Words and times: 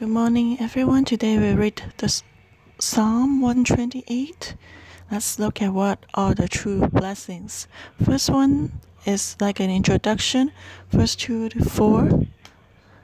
Good 0.00 0.08
morning, 0.08 0.56
everyone. 0.58 1.04
Today 1.04 1.36
we 1.36 1.52
read 1.52 1.82
the 1.98 2.22
Psalm 2.78 3.42
128. 3.42 4.54
Let's 5.10 5.38
look 5.38 5.60
at 5.60 5.74
what 5.74 6.06
are 6.14 6.34
the 6.34 6.48
true 6.48 6.88
blessings. 6.88 7.68
First 8.02 8.30
one 8.30 8.80
is 9.04 9.36
like 9.40 9.60
an 9.60 9.68
introduction. 9.68 10.52
First 10.88 11.20
2 11.20 11.50
to 11.50 11.64
4 11.66 12.22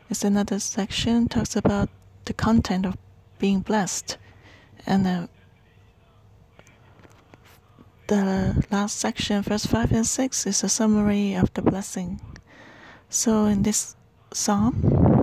is 0.09 0.25
another 0.25 0.59
section, 0.59 1.29
talks 1.29 1.55
about 1.55 1.91
the 2.25 2.33
content 2.33 2.87
of 2.87 2.97
being 3.39 3.61
blessed. 3.61 4.17
And 4.87 5.07
uh, 5.07 5.27
the 8.07 8.67
last 8.71 8.97
section, 8.97 9.43
verse 9.43 9.67
5 9.67 9.93
and 9.93 10.07
6, 10.07 10.47
is 10.47 10.65
a 10.65 10.69
summary 10.71 11.35
of 11.35 11.53
the 11.53 11.61
blessing. 11.61 12.23
So 13.11 13.45
in 13.45 13.65
this 13.65 13.97
psalm 14.33 15.16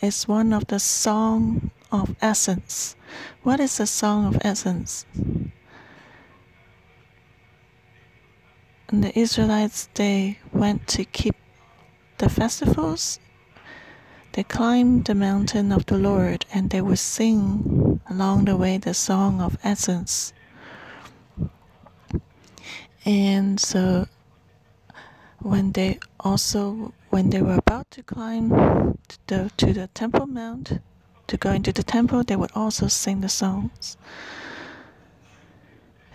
is 0.00 0.28
one 0.28 0.52
of 0.52 0.66
the 0.68 0.78
song 0.78 1.70
of 1.90 2.14
Ascents. 2.22 2.94
What 3.42 3.60
is 3.60 3.78
the 3.78 3.86
song 3.86 4.26
of 4.26 4.40
Ascents? 4.44 5.06
And 8.88 9.04
the 9.04 9.18
Israelites 9.18 9.88
they 9.94 10.38
went 10.52 10.86
to 10.88 11.04
keep 11.04 11.34
the 12.18 12.28
festivals. 12.28 13.18
They 14.32 14.44
climbed 14.44 15.06
the 15.06 15.14
mountain 15.14 15.72
of 15.72 15.86
the 15.86 15.98
Lord 15.98 16.46
and 16.52 16.70
they 16.70 16.80
would 16.80 16.98
sing 16.98 18.00
along 18.08 18.44
the 18.44 18.56
way 18.56 18.78
the 18.78 18.94
song 18.94 19.40
of 19.40 19.58
Ascents. 19.64 20.32
And 23.04 23.58
so 23.58 24.06
when 25.40 25.72
they 25.72 25.98
also 26.20 26.92
when 27.10 27.30
they 27.30 27.42
were 27.42 27.54
about 27.54 27.90
to 27.90 28.02
climb 28.02 28.50
to 29.08 29.18
the, 29.26 29.50
to 29.56 29.72
the 29.72 29.86
temple 29.88 30.26
mount 30.26 30.80
to 31.26 31.36
go 31.36 31.52
into 31.52 31.72
the 31.72 31.82
temple 31.82 32.22
they 32.24 32.36
would 32.36 32.52
also 32.54 32.86
sing 32.88 33.20
the 33.20 33.28
songs. 33.28 33.96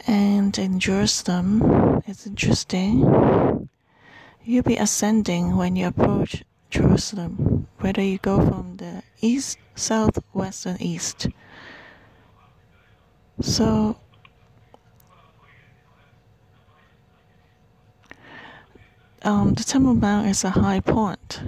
And 0.05 0.57
in 0.57 0.79
jerusalem 0.79 2.01
it's 2.05 2.27
interesting 2.27 3.69
you'll 4.43 4.63
be 4.63 4.77
ascending 4.77 5.55
when 5.55 5.75
you 5.75 5.87
approach 5.87 6.43
jerusalem 6.69 7.67
whether 7.79 8.01
you 8.01 8.17
go 8.17 8.37
from 8.45 8.77
the 8.77 9.03
east 9.21 9.57
south 9.75 10.19
west 10.33 10.65
and 10.65 10.81
east. 10.81 11.27
So 13.41 13.97
um, 19.23 19.53
the 19.53 19.63
Temple 19.63 19.93
Mount 19.95 20.27
is 20.27 20.43
a 20.43 20.49
high 20.49 20.79
point. 20.79 21.41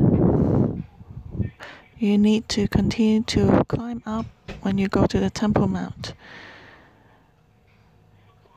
You 1.98 2.18
need 2.18 2.48
to 2.50 2.68
continue 2.68 3.24
to 3.24 3.64
climb 3.68 4.04
up 4.06 4.26
when 4.62 4.78
you 4.78 4.88
go 4.88 5.06
to 5.06 5.20
the 5.20 5.30
Temple 5.30 5.68
Mount. 5.68 6.14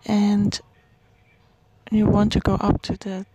And 0.06 0.60
you 1.90 2.06
want 2.06 2.32
to 2.32 2.40
go 2.40 2.54
up 2.54 2.82
to 2.82 2.96
the 2.96 3.26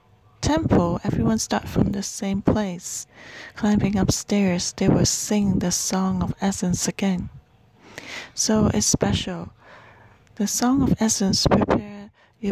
temple, 0.42 1.00
everyone 1.04 1.40
start 1.40 1.68
from 1.68 1.92
the 1.92 2.04
same 2.04 2.42
place. 2.42 3.08
Climbing 3.56 3.98
upstairs, 3.98 4.74
they 4.74 4.90
will 4.90 5.06
sing 5.06 5.60
the 5.60 5.72
song 5.72 6.22
of 6.22 6.34
Ascents 6.42 6.88
again. 6.88 7.30
So 8.34 8.70
it's 8.74 8.86
special. 8.86 9.54
The 10.36 10.48
song 10.48 10.82
of 10.82 11.02
Ascents 11.02 11.48
prepare 11.48 12.12
you 12.42 12.52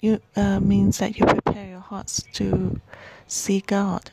you 0.00 0.20
uh, 0.36 0.60
means 0.60 0.98
that 0.98 1.18
you 1.18 1.26
prepare 1.26 1.68
your 1.68 1.80
hearts 1.80 2.22
to 2.34 2.80
see 3.26 3.60
God. 3.60 4.10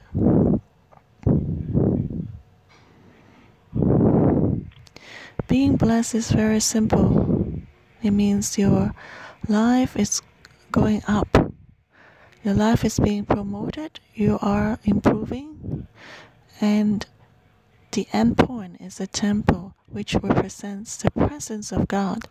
Being 5.47 5.75
blessed 5.75 6.15
is 6.15 6.31
very 6.31 6.59
simple. 6.59 7.61
It 8.01 8.11
means 8.11 8.57
your 8.57 8.93
life 9.47 9.95
is 9.95 10.21
going 10.71 11.03
up. 11.07 11.51
Your 12.43 12.53
life 12.53 12.83
is 12.83 12.99
being 12.99 13.25
promoted. 13.25 13.99
You 14.13 14.39
are 14.41 14.79
improving. 14.83 15.87
And 16.61 17.05
the 17.91 18.07
end 18.11 18.37
point 18.37 18.81
is 18.81 18.97
the 18.97 19.07
temple, 19.07 19.73
which 19.87 20.15
represents 20.15 20.97
the 20.97 21.11
presence 21.11 21.71
of 21.71 21.87
God. 21.87 22.27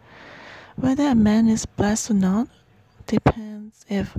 Whether 0.76 1.08
a 1.08 1.14
man 1.14 1.48
is 1.48 1.66
blessed 1.66 2.10
or 2.10 2.14
not, 2.14 2.48
depends 3.06 3.84
if 3.88 4.16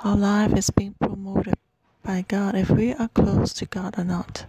our 0.00 0.16
life 0.16 0.52
is 0.54 0.70
being 0.70 0.94
promoted 1.00 1.54
by 2.02 2.24
God, 2.26 2.54
if 2.54 2.70
we 2.70 2.94
are 2.94 3.08
close 3.08 3.52
to 3.54 3.66
God 3.66 3.98
or 3.98 4.04
not. 4.04 4.46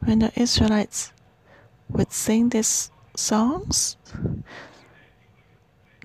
When 0.00 0.18
the 0.18 0.32
Israelites 0.34 1.12
would 1.88 2.12
sing 2.12 2.48
these 2.48 2.90
songs, 3.16 3.96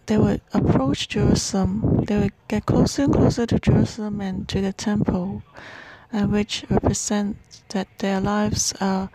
they 0.05 0.17
would 0.17 0.41
approach 0.53 1.09
Jerusalem, 1.09 2.05
they 2.05 2.17
would 2.17 2.33
get 2.47 2.65
closer 2.65 3.03
and 3.03 3.13
closer 3.13 3.45
to 3.45 3.59
Jerusalem 3.59 4.21
and 4.21 4.47
to 4.49 4.61
the 4.61 4.71
temple, 4.71 5.41
and 6.13 6.31
which 6.31 6.63
represents 6.69 7.63
that 7.69 7.87
their 7.99 8.21
lives 8.21 8.73
are 8.79 9.09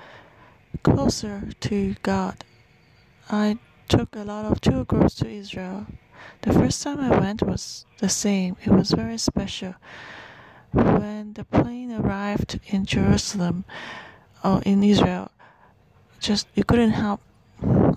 closer 0.83 1.49
to 1.61 1.95
God. 2.03 2.45
I 3.31 3.59
took 3.93 4.17
a 4.17 4.25
lot 4.25 4.47
of 4.47 4.59
tour 4.63 4.87
groups 4.87 5.15
to 5.17 5.29
Israel. 5.29 5.87
The 6.41 6.53
first 6.55 6.83
time 6.83 6.99
I 6.99 7.11
went 7.21 7.43
was 7.43 7.85
the 7.99 8.09
same. 8.09 8.57
It 8.65 8.71
was 8.71 8.91
very 8.93 9.19
special. 9.19 9.75
When 10.71 11.35
the 11.35 11.45
plane 11.45 11.93
arrived 11.93 12.59
in 12.69 12.87
Jerusalem 12.87 13.67
or 14.43 14.63
in 14.65 14.83
Israel, 14.83 15.31
just 16.21 16.47
you 16.55 16.65
couldn't 16.65 16.93
help 16.93 17.21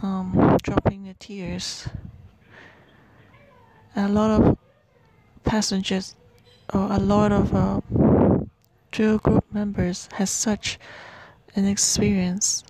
um, 0.04 0.58
dropping 0.64 1.06
the 1.06 1.14
tears. 1.14 1.88
A 3.96 4.10
lot 4.10 4.32
of 4.32 4.58
passengers 5.46 6.16
or 6.74 6.92
a 6.92 7.00
lot 7.00 7.32
of 7.32 7.56
uh, 7.56 7.80
tour 8.92 9.18
group 9.20 9.46
members 9.54 10.10
had 10.12 10.28
such 10.28 10.78
an 11.56 11.66
experience 11.66 12.66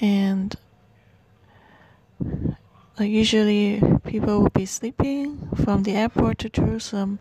and 0.00 0.54
like 2.98 3.10
usually 3.10 3.80
people 4.04 4.42
will 4.42 4.50
be 4.50 4.66
sleeping 4.66 5.48
from 5.54 5.84
the 5.84 5.92
airport 5.92 6.38
to 6.38 6.48
Jerusalem, 6.48 7.18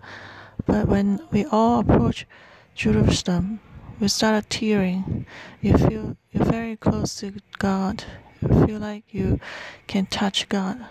but 0.66 0.88
when 0.88 1.20
we 1.32 1.46
all 1.46 1.80
approach 1.80 2.26
Jerusalem, 2.74 3.60
we 4.00 4.08
started 4.08 4.50
tearing. 4.50 5.26
You 5.62 5.78
feel 5.78 6.18
you're 6.32 6.46
very 6.46 6.76
close 6.76 7.16
to 7.18 7.34
God. 7.60 8.04
You 8.42 8.66
feel 8.66 8.80
like 8.80 9.04
you 9.12 9.40
can 9.88 10.06
touch 10.08 10.50
God. 10.50 10.86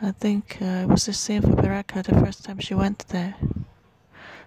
I 0.00 0.12
think 0.12 0.58
uh, 0.60 0.84
it 0.84 0.88
was 0.88 1.06
the 1.06 1.12
same 1.12 1.42
for 1.42 1.56
Baraka 1.56 2.02
the 2.02 2.14
first 2.14 2.44
time 2.44 2.58
she 2.58 2.74
went 2.74 3.08
there. 3.08 3.34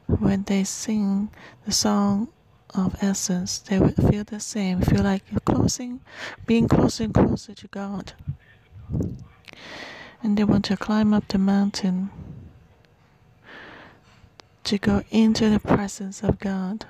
When 0.07 0.43
they 0.43 0.63
sing 0.63 1.29
the 1.65 1.71
song 1.71 2.29
of 2.73 2.95
Ascents, 3.01 3.59
they 3.59 3.79
will 3.79 3.91
feel 3.91 4.23
the 4.23 4.39
same, 4.39 4.81
feel 4.81 5.03
like 5.03 5.23
you're 5.29 5.39
closing, 5.41 5.99
being 6.45 6.67
closer 6.67 7.03
and 7.03 7.13
closer 7.13 7.53
to 7.53 7.67
God. 7.67 8.13
And 10.23 10.37
they 10.37 10.43
want 10.43 10.65
to 10.65 10.77
climb 10.77 11.13
up 11.13 11.27
the 11.27 11.37
mountain 11.37 12.09
to 14.63 14.77
go 14.77 15.03
into 15.09 15.49
the 15.49 15.59
presence 15.59 16.23
of 16.23 16.39
God. 16.39 16.85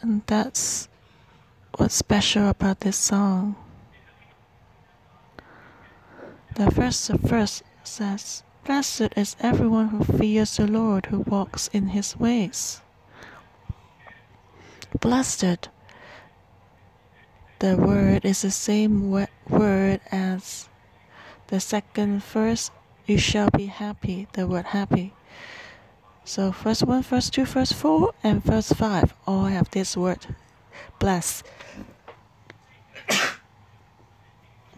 And 0.00 0.22
that's 0.26 0.88
what's 1.76 1.94
special 1.94 2.48
about 2.48 2.80
this 2.80 2.96
song. 2.96 3.56
The 6.54 6.70
first 6.70 7.08
verse 7.08 7.62
says, 7.82 8.42
Blessed 8.64 9.08
is 9.16 9.36
everyone 9.40 9.88
who 9.88 10.04
fears 10.04 10.56
the 10.56 10.66
Lord, 10.66 11.06
who 11.06 11.20
walks 11.20 11.68
in 11.72 11.88
his 11.88 12.16
ways 12.16 12.80
blessed. 15.00 15.68
The 17.58 17.76
word 17.76 18.24
is 18.24 18.42
the 18.42 18.50
same 18.50 19.10
word 19.10 20.00
as 20.10 20.68
the 21.48 21.60
second 21.60 22.22
verse. 22.22 22.70
You 23.06 23.18
shall 23.18 23.50
be 23.50 23.66
happy. 23.66 24.28
The 24.32 24.46
word 24.46 24.66
happy. 24.66 25.12
So 26.24 26.52
first 26.52 26.82
one, 26.84 27.02
first 27.02 27.34
two, 27.34 27.44
first 27.44 27.74
four, 27.74 28.14
and 28.22 28.42
first 28.42 28.74
five 28.76 29.12
all 29.26 29.44
have 29.44 29.70
this 29.70 29.94
word, 29.94 30.26
bless. 30.98 31.42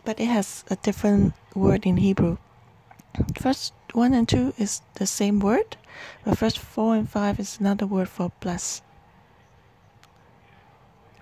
but 0.05 0.19
it 0.19 0.27
has 0.27 0.65
a 0.69 0.77
different 0.77 1.35
word 1.55 1.87
in 1.87 1.99
Hebrew. 1.99 2.39
First 3.41 3.73
one 3.93 4.13
and 4.13 4.29
two 4.29 4.55
is 4.59 4.83
the 4.95 5.07
same 5.07 5.39
word, 5.39 5.77
but 6.25 6.37
first 6.37 6.59
four 6.59 6.97
and 6.97 7.09
five 7.09 7.39
is 7.39 7.61
another 7.61 7.87
word 7.87 8.09
for 8.09 8.33
bless. 8.41 8.83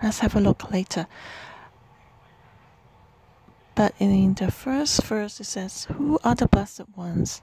Let's 0.01 0.19
have 0.19 0.35
a 0.35 0.39
look 0.39 0.71
later. 0.71 1.07
But 3.75 3.93
in 3.99 4.33
the 4.33 4.51
first 4.51 5.03
verse, 5.03 5.39
it 5.39 5.45
says, 5.45 5.85
Who 5.95 6.19
are 6.23 6.35
the 6.35 6.47
blessed 6.47 6.89
ones? 6.95 7.41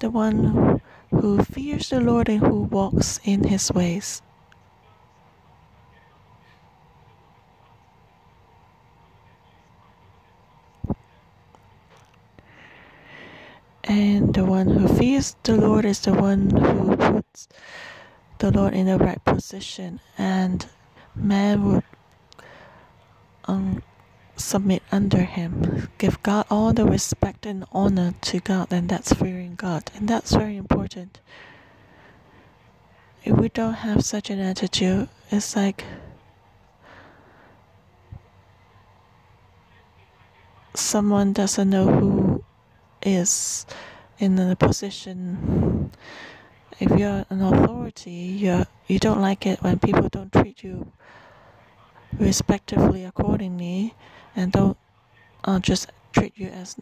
The 0.00 0.10
one 0.10 0.80
who 1.10 1.44
fears 1.44 1.90
the 1.90 2.00
Lord 2.00 2.28
and 2.28 2.40
who 2.40 2.62
walks 2.62 3.20
in 3.24 3.44
his 3.44 3.70
ways. 3.72 4.22
And 13.84 14.32
the 14.34 14.44
one 14.44 14.68
who 14.68 14.88
fears 14.88 15.36
the 15.42 15.56
Lord 15.56 15.84
is 15.84 16.00
the 16.00 16.14
one 16.14 16.50
who 16.50 16.96
puts 16.96 17.48
the 18.38 18.50
Lord 18.50 18.74
in 18.74 18.86
the 18.86 18.98
right 18.98 19.22
position, 19.24 20.00
and 20.16 20.66
man 21.14 21.64
would 21.64 21.84
um, 23.44 23.82
submit 24.36 24.82
under 24.90 25.22
him. 25.22 25.88
Give 25.98 26.22
God 26.22 26.46
all 26.50 26.72
the 26.72 26.84
respect 26.84 27.46
and 27.46 27.64
honor 27.72 28.14
to 28.22 28.40
God, 28.40 28.72
and 28.72 28.88
that's 28.88 29.12
fearing 29.12 29.54
God, 29.54 29.90
and 29.94 30.08
that's 30.08 30.32
very 30.32 30.56
important. 30.56 31.20
If 33.24 33.36
we 33.36 33.48
don't 33.48 33.74
have 33.74 34.04
such 34.04 34.30
an 34.30 34.40
attitude, 34.40 35.08
it's 35.30 35.54
like 35.54 35.84
someone 40.74 41.32
doesn't 41.32 41.68
know 41.68 41.86
who 41.86 42.44
is 43.02 43.66
in 44.18 44.38
a 44.38 44.56
position 44.56 45.90
if 46.80 46.98
you're 46.98 47.24
an 47.30 47.40
authority 47.42 48.10
you 48.10 48.66
you 48.88 48.98
don't 48.98 49.20
like 49.20 49.46
it 49.46 49.62
when 49.62 49.78
people 49.78 50.08
don't 50.08 50.32
treat 50.32 50.62
you 50.64 50.90
respectively 52.18 53.04
accordingly 53.04 53.94
and 54.34 54.52
don't 54.52 54.76
uh, 55.44 55.58
just 55.58 55.90
treat 56.12 56.32
you 56.36 56.48
as 56.48 56.76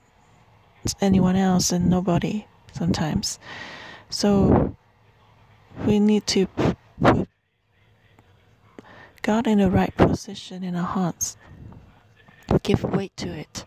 anyone 1.01 1.37
else 1.37 1.73
and 1.73 1.89
nobody 1.89 2.47
sometimes. 2.73 3.39
So 4.11 4.77
we 5.87 5.99
need 5.99 6.27
to 6.29 6.47
put 6.47 7.29
God 9.23 9.47
in 9.47 9.59
the 9.59 9.71
right 9.71 9.95
position 9.97 10.65
in 10.65 10.77
our 10.77 10.87
hearts. 10.87 11.37
Give 12.63 12.83
weight 12.83 13.17
to 13.19 13.29
it 13.29 13.65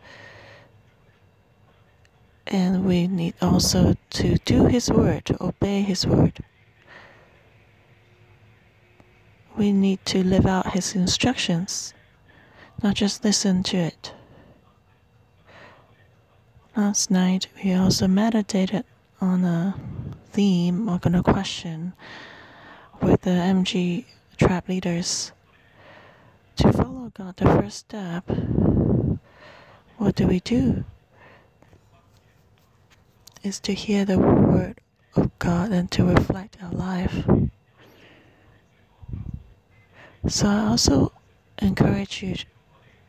and 2.47 2.85
we 2.85 3.07
need 3.07 3.33
also 3.41 3.95
to 4.11 4.37
do 4.45 4.65
His 4.65 4.89
word, 4.89 5.25
to 5.25 5.43
obey 5.43 5.81
His 5.81 6.05
word. 6.05 6.43
We 9.57 9.71
need 9.71 10.05
to 10.05 10.23
live 10.23 10.45
out 10.45 10.73
His 10.73 10.95
instructions, 10.95 11.93
not 12.81 12.95
just 12.95 13.23
listen 13.23 13.63
to 13.63 13.77
it. 13.77 14.13
Last 16.75 17.11
night, 17.11 17.47
we 17.63 17.73
also 17.73 18.07
meditated 18.07 18.85
on 19.19 19.43
a 19.43 19.75
theme 20.31 20.89
or 20.89 20.99
on 21.03 21.15
a 21.15 21.21
question 21.23 21.93
with 23.01 23.21
the 23.21 23.31
MG 23.31 24.05
tribe 24.37 24.69
leaders. 24.69 25.31
To 26.57 26.71
follow 26.71 27.11
God, 27.17 27.37
the 27.37 27.45
first 27.45 27.77
step, 27.77 28.23
what 29.97 30.15
do 30.15 30.27
we 30.27 30.39
do? 30.39 30.85
Is 33.43 33.59
to 33.61 33.73
hear 33.73 34.05
the 34.05 34.19
word 34.19 34.79
of 35.15 35.37
God 35.39 35.71
and 35.71 35.89
to 35.91 36.05
reflect 36.05 36.57
our 36.63 36.71
life. 36.71 37.25
So 40.27 40.47
I 40.47 40.67
also 40.67 41.11
encourage 41.59 42.21
you, 42.21 42.35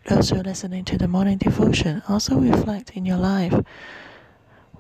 those 0.07 0.31
who 0.31 0.41
are 0.41 0.43
listening 0.43 0.85
to 0.87 0.99
the 0.99 1.09
morning 1.09 1.39
devotion, 1.39 2.03
also 2.09 2.37
reflect 2.37 2.91
in 2.97 3.05
your 3.05 3.19
life 3.19 3.55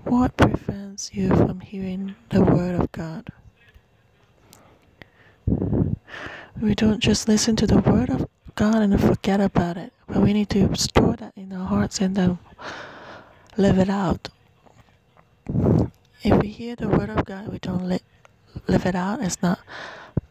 what 0.04 0.37
prevents 0.37 1.14
you 1.14 1.28
from 1.28 1.60
hearing 1.60 2.14
the 2.31 2.43
word 2.43 2.81
of 2.81 2.90
God. 2.93 3.28
We 6.60 6.75
don't 6.75 7.00
just 7.00 7.28
listen 7.28 7.56
to 7.56 7.66
the 7.66 7.81
word 7.81 8.10
of 8.10 8.28
God 8.55 8.76
and 8.76 9.00
forget 9.00 9.40
about 9.40 9.76
it, 9.76 9.93
but 10.06 10.22
we 10.22 10.32
need 10.32 10.50
to 10.50 10.75
store 10.76 11.16
that 11.16 11.32
in 11.37 11.52
our 11.52 11.66
hearts 11.66 12.00
and 12.00 12.14
then 12.16 12.38
live 13.56 13.78
it 13.78 13.88
out. 13.88 14.28
If 16.24 16.40
we 16.42 16.48
hear 16.48 16.76
the 16.76 16.88
word 16.88 17.10
of 17.10 17.24
God, 17.24 17.48
we 17.48 17.58
don't 17.58 17.88
li- 17.88 18.00
live 18.69 18.86
it 18.86 18.94
out, 18.94 19.20
it's 19.22 19.42
not 19.42 19.60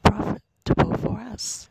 profitable 0.03 0.95
for 0.97 1.19
us. 1.19 1.69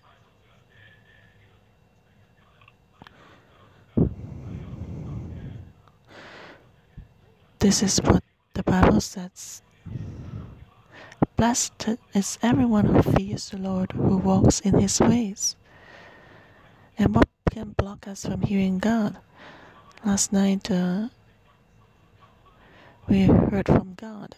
This 7.60 7.82
is 7.82 7.98
what 8.02 8.22
the 8.54 8.62
Bible 8.62 9.00
says. 9.00 9.62
Blessed 11.36 11.88
is 12.14 12.38
everyone 12.42 12.86
who 12.86 13.02
fears 13.02 13.50
the 13.50 13.58
Lord, 13.58 13.92
who 13.92 14.18
walks 14.18 14.60
in 14.60 14.78
his 14.78 15.00
ways. 15.00 15.56
And 16.98 17.14
what 17.14 17.28
can 17.50 17.70
block 17.72 18.06
us 18.06 18.26
from 18.26 18.42
hearing 18.42 18.78
God? 18.78 19.16
Last 20.04 20.32
night, 20.32 20.70
uh, 20.70 21.08
we 23.10 23.22
heard 23.22 23.66
from 23.66 23.94
God, 23.94 24.36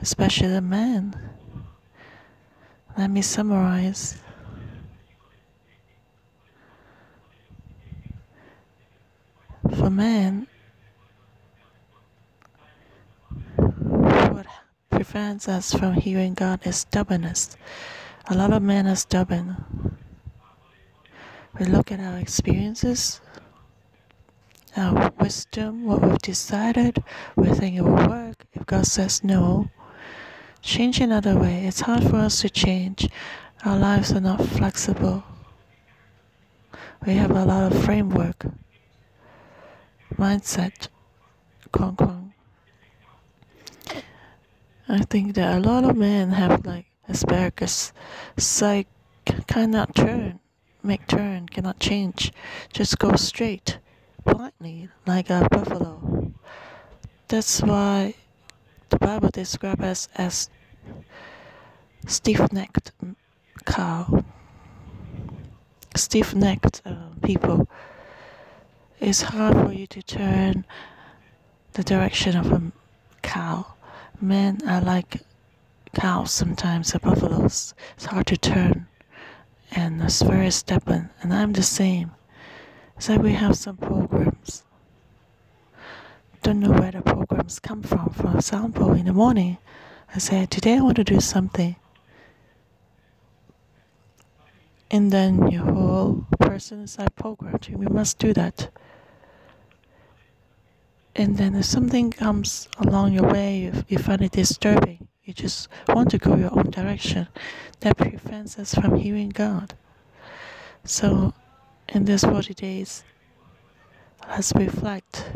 especially 0.00 0.48
the 0.48 0.62
man. 0.62 1.14
Let 2.96 3.10
me 3.10 3.20
summarize. 3.20 4.18
For 9.76 9.90
man, 9.90 10.46
what 13.56 14.46
prevents 14.88 15.46
us 15.46 15.74
from 15.74 15.94
hearing 15.94 16.32
God 16.32 16.66
is 16.66 16.76
stubbornness. 16.76 17.54
A 18.28 18.34
lot 18.34 18.50
of 18.54 18.62
men 18.62 18.86
are 18.86 18.96
stubborn. 18.96 19.56
We 21.58 21.66
look 21.66 21.92
at 21.92 22.00
our 22.00 22.16
experiences, 22.18 23.20
our 24.76 25.12
wisdom, 25.20 25.84
what 25.84 26.02
we've 26.02 26.18
decided, 26.18 27.02
we 27.36 27.48
think 27.50 27.76
it 27.76 27.82
will 27.82 28.08
work. 28.08 28.44
If 28.52 28.66
God 28.66 28.86
says 28.86 29.22
no, 29.22 29.70
change 30.62 31.00
another 31.00 31.36
way. 31.36 31.66
It's 31.66 31.82
hard 31.82 32.02
for 32.04 32.16
us 32.16 32.40
to 32.40 32.50
change. 32.50 33.08
Our 33.64 33.78
lives 33.78 34.12
are 34.12 34.20
not 34.20 34.44
flexible. 34.44 35.24
We 37.06 37.14
have 37.14 37.30
a 37.30 37.44
lot 37.44 37.70
of 37.70 37.84
framework, 37.84 38.46
mindset, 40.16 40.88
Kong 41.70 41.96
Kong. 41.96 42.32
I 44.88 44.98
think 44.98 45.34
that 45.34 45.56
a 45.56 45.60
lot 45.60 45.84
of 45.84 45.96
men 45.96 46.30
have 46.32 46.64
like 46.64 46.86
asparagus, 47.08 47.92
psych 48.36 48.86
cannot 49.46 49.94
turn, 49.94 50.40
make 50.82 51.06
turn, 51.06 51.48
cannot 51.48 51.78
change, 51.78 52.32
just 52.72 52.98
go 52.98 53.16
straight 53.16 53.78
blindly 54.24 54.88
like 55.06 55.30
a 55.30 55.46
buffalo. 55.50 56.32
That's 57.28 57.62
why 57.62 58.14
the 58.90 58.98
Bible 58.98 59.30
describes 59.30 59.80
us 59.80 60.08
as 60.16 60.50
stiff-necked 62.06 62.92
cow, 63.64 64.24
stiff-necked 65.96 66.82
uh, 66.84 66.94
people. 67.22 67.68
It's 69.00 69.22
hard 69.22 69.54
for 69.54 69.72
you 69.72 69.86
to 69.88 70.02
turn 70.02 70.64
the 71.72 71.82
direction 71.82 72.36
of 72.36 72.52
a 72.52 72.72
cow. 73.22 73.74
Men 74.20 74.60
are 74.68 74.80
like 74.80 75.22
cows 75.94 76.30
sometimes, 76.30 76.94
or 76.94 76.98
buffaloes. 76.98 77.74
It's 77.96 78.06
hard 78.06 78.26
to 78.28 78.36
turn, 78.36 78.86
and 79.72 80.02
it's 80.02 80.22
very 80.22 80.50
stubborn. 80.50 81.10
And 81.22 81.32
I'm 81.32 81.52
the 81.52 81.62
same. 81.62 82.12
So 83.04 83.18
we 83.18 83.34
have 83.34 83.54
some 83.54 83.76
programs. 83.76 84.64
Don't 86.42 86.60
know 86.60 86.70
where 86.70 86.90
the 86.90 87.02
programs 87.02 87.60
come 87.60 87.82
from. 87.82 88.08
For 88.08 88.34
example, 88.34 88.94
in 88.94 89.04
the 89.04 89.12
morning, 89.12 89.58
I 90.14 90.18
say, 90.18 90.46
Today 90.46 90.78
I 90.78 90.80
want 90.80 90.96
to 90.96 91.04
do 91.04 91.20
something. 91.20 91.76
And 94.90 95.12
then 95.12 95.50
your 95.50 95.66
whole 95.66 96.26
person 96.40 96.80
is 96.80 96.98
like 96.98 97.14
programmed. 97.14 97.68
We 97.68 97.84
must 97.88 98.18
do 98.18 98.32
that. 98.32 98.70
And 101.14 101.36
then 101.36 101.56
if 101.56 101.66
something 101.66 102.10
comes 102.10 102.70
along 102.78 103.12
your 103.12 103.30
way, 103.30 103.58
you, 103.64 103.84
you 103.86 103.98
find 103.98 104.22
it 104.22 104.32
disturbing, 104.32 105.08
you 105.24 105.34
just 105.34 105.68
want 105.88 106.10
to 106.12 106.16
go 106.16 106.36
your 106.36 106.58
own 106.58 106.70
direction, 106.70 107.28
that 107.80 107.98
prevents 107.98 108.58
us 108.58 108.74
from 108.74 108.96
hearing 108.96 109.28
God. 109.28 109.74
So 110.84 111.34
in 111.88 112.04
these 112.04 112.24
40 112.24 112.54
days, 112.54 113.04
let's 114.28 114.52
reflect. 114.54 115.30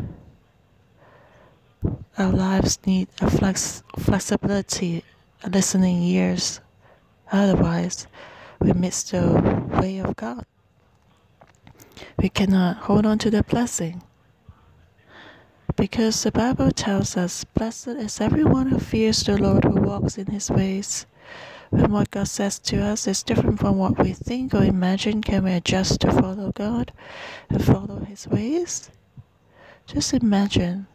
Our 2.17 2.31
lives 2.31 2.79
need 2.85 3.07
a 3.21 3.29
flex, 3.29 3.83
flexibility, 3.97 5.03
listening 5.47 6.01
ears. 6.03 6.59
Otherwise, 7.31 8.07
we 8.59 8.73
miss 8.73 9.03
the 9.03 9.67
way 9.81 9.99
of 9.99 10.15
God. 10.15 10.45
We 12.17 12.29
cannot 12.29 12.77
hold 12.77 13.05
on 13.05 13.17
to 13.19 13.29
the 13.29 13.43
blessing. 13.43 14.03
Because 15.75 16.23
the 16.23 16.31
Bible 16.31 16.71
tells 16.71 17.15
us, 17.15 17.45
Blessed 17.45 17.87
is 17.87 18.19
everyone 18.19 18.67
who 18.67 18.79
fears 18.79 19.23
the 19.23 19.37
Lord, 19.37 19.63
who 19.63 19.79
walks 19.79 20.17
in 20.17 20.25
his 20.25 20.49
ways. 20.49 21.05
When 21.69 21.91
what 21.91 22.09
God 22.09 22.27
says 22.27 22.57
to 22.59 22.81
us 22.81 23.07
is 23.07 23.21
different 23.23 23.59
from 23.59 23.77
what 23.77 23.99
we 23.99 24.13
think 24.13 24.53
or 24.53 24.63
imagine, 24.63 25.21
can 25.21 25.43
we 25.43 25.53
adjust 25.53 26.01
to 26.01 26.11
follow 26.11 26.51
God 26.51 26.91
and 27.49 27.63
follow 27.63 27.99
his 27.99 28.27
ways? 28.27 28.89
Just 29.85 30.13
imagine, 30.13 30.87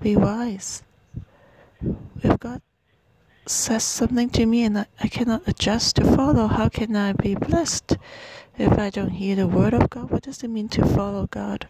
be 0.00 0.16
wise. 0.16 0.82
If 2.22 2.38
God 2.38 2.62
says 3.46 3.84
something 3.84 4.30
to 4.30 4.46
me 4.46 4.64
and 4.64 4.78
I, 4.78 4.86
I 5.00 5.08
cannot 5.08 5.46
adjust 5.46 5.96
to 5.96 6.04
follow, 6.04 6.46
how 6.46 6.68
can 6.68 6.96
I 6.96 7.12
be 7.12 7.34
blessed? 7.34 7.96
If 8.56 8.78
I 8.78 8.90
don't 8.90 9.10
hear 9.10 9.36
the 9.36 9.46
word 9.46 9.74
of 9.74 9.88
God, 9.90 10.10
what 10.10 10.22
does 10.22 10.42
it 10.42 10.48
mean 10.48 10.68
to 10.70 10.84
follow 10.84 11.26
God? 11.26 11.68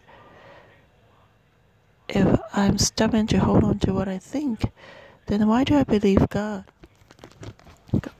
If 2.07 2.39
I'm 2.53 2.77
stubborn 2.77 3.27
to 3.27 3.39
hold 3.39 3.63
on 3.63 3.79
to 3.79 3.93
what 3.93 4.07
I 4.07 4.17
think, 4.17 4.71
then 5.27 5.47
why 5.47 5.63
do 5.63 5.77
I 5.77 5.83
believe 5.83 6.27
God? 6.29 6.65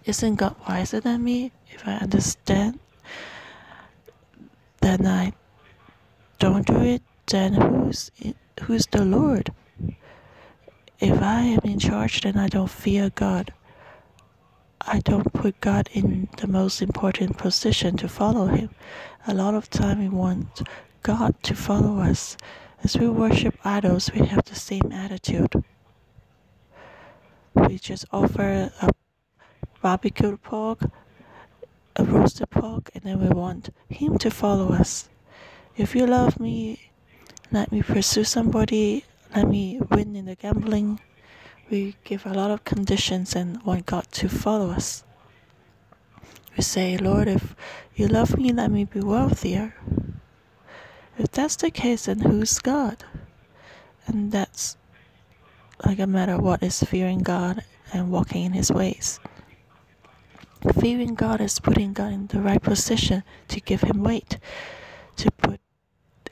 Isn't 0.05 0.35
God 0.35 0.55
wiser 0.67 0.99
than 0.99 1.23
me? 1.23 1.51
If 1.71 1.87
I 1.87 1.93
understand, 1.93 2.79
then 4.81 5.05
I 5.05 5.33
don't 6.39 6.65
do 6.65 6.81
it. 6.81 7.03
Then 7.27 7.53
who's 7.53 8.11
who's 8.61 8.87
the 8.87 9.05
Lord? 9.05 9.51
If 10.99 11.21
I 11.21 11.41
am 11.41 11.59
in 11.63 11.79
charge, 11.79 12.21
then 12.21 12.37
I 12.37 12.47
don't 12.47 12.69
fear 12.69 13.09
God. 13.09 13.53
I 14.81 14.99
don't 14.99 15.31
put 15.33 15.61
God 15.61 15.89
in 15.93 16.27
the 16.37 16.47
most 16.47 16.81
important 16.81 17.37
position 17.37 17.95
to 17.97 18.07
follow 18.09 18.47
Him. 18.47 18.69
A 19.27 19.33
lot 19.33 19.53
of 19.53 19.69
time 19.69 19.99
we 19.99 20.09
want 20.09 20.61
God 21.03 21.35
to 21.43 21.55
follow 21.55 21.99
us. 21.99 22.35
As 22.83 22.97
we 22.97 23.07
worship 23.09 23.55
idols, 23.63 24.11
we 24.13 24.25
have 24.25 24.45
the 24.45 24.55
same 24.55 24.91
attitude. 24.91 25.53
We 27.53 27.77
just 27.77 28.05
offer 28.11 28.71
a 28.81 28.91
barbecued 29.81 30.41
pork, 30.41 30.79
a 31.95 32.03
roasted 32.03 32.49
pork, 32.49 32.89
and 32.93 33.03
then 33.03 33.19
we 33.21 33.29
want 33.29 33.69
Him 33.89 34.17
to 34.19 34.31
follow 34.31 34.73
us. 34.73 35.09
If 35.77 35.95
you 35.95 36.05
love 36.05 36.39
me, 36.39 36.91
let 37.51 37.71
me 37.71 37.81
pursue 37.81 38.23
somebody, 38.23 39.05
let 39.35 39.47
me 39.47 39.79
win 39.89 40.15
in 40.15 40.25
the 40.25 40.35
gambling, 40.35 40.99
we 41.69 41.95
give 42.03 42.25
a 42.25 42.33
lot 42.33 42.51
of 42.51 42.63
conditions 42.63 43.35
and 43.35 43.61
want 43.63 43.85
God 43.85 44.07
to 44.13 44.29
follow 44.29 44.71
us. 44.71 45.03
We 46.57 46.63
say, 46.63 46.97
Lord, 46.97 47.27
if 47.27 47.55
you 47.95 48.07
love 48.07 48.37
me, 48.37 48.51
let 48.51 48.71
me 48.71 48.85
be 48.85 49.01
wealthier. 49.01 49.75
If 51.17 51.31
that's 51.31 51.55
the 51.55 51.69
case, 51.69 52.05
then 52.05 52.19
who's 52.19 52.59
God? 52.59 53.03
And 54.07 54.31
that's 54.31 54.77
like 55.85 55.99
a 55.99 56.07
matter 56.07 56.33
of 56.33 56.41
what 56.41 56.63
is 56.63 56.81
fearing 56.81 57.19
God 57.19 57.63
and 57.93 58.11
walking 58.11 58.45
in 58.45 58.53
His 58.53 58.71
ways. 58.71 59.19
Fearing 60.79 61.15
God 61.15 61.39
is 61.39 61.59
putting 61.59 61.93
God 61.93 62.11
in 62.11 62.27
the 62.27 62.41
right 62.41 62.61
position 62.61 63.23
to 63.47 63.61
give 63.61 63.81
Him 63.81 64.03
weight, 64.03 64.37
to 65.15 65.31
put 65.31 65.61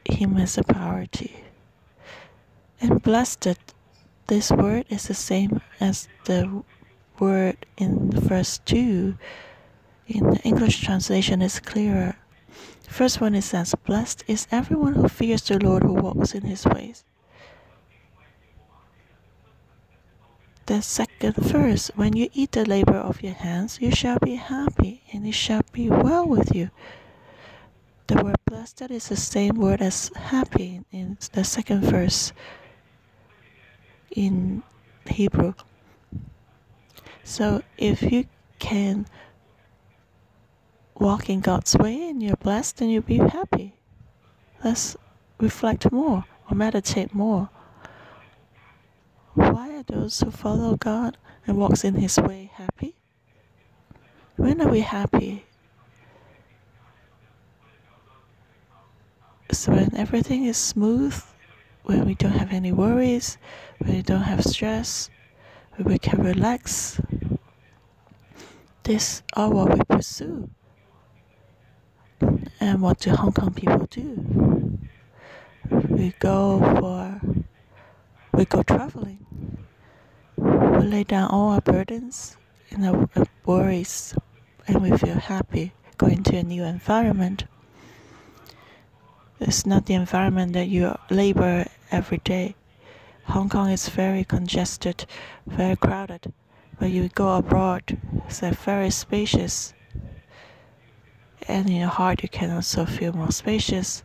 Him 0.06 0.38
as 0.38 0.58
a 0.58 0.64
priority. 0.64 1.44
And 2.82 3.02
blessed 3.02 3.48
this 4.28 4.52
word 4.52 4.86
is 4.90 5.08
the 5.08 5.14
same 5.14 5.62
as 5.80 6.10
the 6.26 6.64
word 7.20 7.66
in 7.78 8.12
verse 8.12 8.60
2. 8.66 9.18
In 10.08 10.30
the 10.30 10.42
English 10.44 10.82
translation, 10.82 11.42
it's 11.42 11.60
clearer. 11.60 12.18
The 12.84 12.94
first 12.94 13.22
one 13.22 13.36
it 13.36 13.44
says, 13.44 13.76
Blessed 13.86 14.24
is 14.28 14.48
everyone 14.52 14.94
who 14.96 15.08
fears 15.08 15.42
the 15.42 15.60
Lord 15.60 15.84
who 15.84 15.94
walks 15.94 16.34
in 16.34 16.44
his 16.44 16.66
ways. 16.66 17.04
The 20.68 20.82
second 20.82 21.36
verse, 21.38 21.90
when 21.96 22.18
you 22.18 22.30
eat 22.34 22.52
the 22.52 22.66
labor 22.66 22.98
of 22.98 23.24
your 23.24 23.34
hands, 23.34 23.80
you 23.80 23.90
shall 23.90 24.20
be 24.20 24.36
happy, 24.36 25.02
and 25.14 25.26
it 25.26 25.32
shall 25.32 25.62
be 25.72 25.90
well 25.90 26.28
with 26.28 26.54
you. 26.54 26.72
The 28.08 28.22
word 28.22 28.36
blessed 28.46 28.82
is 28.92 29.08
the 29.08 29.16
same 29.16 29.56
word 29.56 29.82
as 29.82 30.12
happy 30.14 30.84
in 30.92 31.18
the 31.32 31.46
second 31.46 31.84
verse 31.86 32.34
in 34.12 34.62
Hebrew. 35.06 35.54
So 37.24 37.64
if 37.78 38.02
you 38.02 38.26
can 38.60 39.06
walk 40.96 41.30
in 41.30 41.40
God's 41.40 41.78
way 41.78 42.10
and 42.10 42.22
you're 42.22 42.36
blessed, 42.36 42.78
then 42.78 42.90
you'll 42.90 43.04
be 43.04 43.20
happy. 43.20 43.76
Let's 44.66 44.98
reflect 45.40 45.92
more 45.94 46.26
or 46.52 46.56
meditate 46.56 47.14
more. 47.14 47.50
Why 49.38 49.78
are 49.78 49.84
those 49.84 50.20
who 50.20 50.32
follow 50.32 50.76
God 50.76 51.18
and 51.46 51.58
walks 51.58 51.84
in 51.84 51.96
His 51.96 52.18
way 52.18 52.52
happy? 52.56 52.96
When 54.36 54.62
are 54.62 54.70
we 54.70 54.82
happy? 54.82 55.46
So 59.52 59.72
when 59.72 59.96
everything 59.96 60.46
is 60.46 60.58
smooth 60.58 61.16
when 61.88 62.06
we 62.06 62.16
don't 62.16 62.34
have 62.34 62.52
any 62.52 62.74
worries, 62.74 63.38
when 63.78 63.96
we 63.96 64.02
don't 64.02 64.24
have 64.24 64.44
stress, 64.44 65.10
when 65.76 65.88
we 65.88 65.98
can 65.98 66.22
relax. 66.22 67.00
This 68.84 69.24
are 69.34 69.50
what 69.50 69.74
we 69.74 69.80
pursue. 69.88 70.50
And 72.60 72.82
what 72.82 73.00
do 73.00 73.12
Hong 73.12 73.32
Kong 73.32 73.54
people 73.54 73.88
do? 73.90 74.80
We 75.70 76.14
go 76.20 76.60
for, 76.60 77.22
we 78.38 78.46
go 78.46 78.62
traveling. 78.62 79.18
We 80.38 80.84
lay 80.86 81.04
down 81.04 81.32
all 81.32 81.50
our 81.54 81.62
burdens 81.62 82.38
and 82.70 82.86
our 82.86 83.10
worries, 83.48 84.14
and 84.68 84.80
we 84.80 84.96
feel 84.96 85.16
happy 85.16 85.74
going 85.98 86.22
to 86.22 86.38
a 86.38 86.44
new 86.44 86.64
environment. 86.64 87.46
It's 89.40 89.66
not 89.66 89.88
the 89.88 89.96
environment 89.96 90.54
that 90.54 90.68
you 90.68 90.96
labor 91.10 91.66
every 91.90 92.20
day. 92.20 92.54
Hong 93.26 93.50
Kong 93.50 93.72
is 93.72 93.90
very 93.90 94.24
congested, 94.24 95.08
very 95.48 95.76
crowded. 95.76 96.32
When 96.78 96.92
you 96.92 97.10
go 97.10 97.38
abroad, 97.38 97.98
it's 98.28 98.40
very 98.40 98.92
spacious. 98.92 99.74
And 101.48 101.68
in 101.68 101.78
your 101.78 101.90
heart, 101.90 102.22
you 102.22 102.30
can 102.30 102.52
also 102.52 102.86
feel 102.86 103.14
more 103.14 103.32
spacious. 103.32 104.04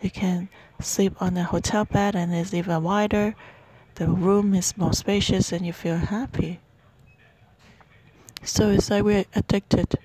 You 0.00 0.10
can 0.10 0.48
sleep 0.80 1.20
on 1.20 1.36
a 1.36 1.44
hotel 1.44 1.84
bed 1.84 2.14
and 2.14 2.34
it's 2.34 2.54
even 2.54 2.82
wider. 2.82 3.34
The 3.96 4.08
room 4.08 4.54
is 4.54 4.76
more 4.76 4.92
spacious 4.94 5.52
and 5.52 5.66
you 5.66 5.72
feel 5.72 5.96
happy. 5.96 6.60
So 8.42 8.70
it's 8.70 8.88
like 8.90 9.04
we're 9.04 9.26
addicted 9.34 9.98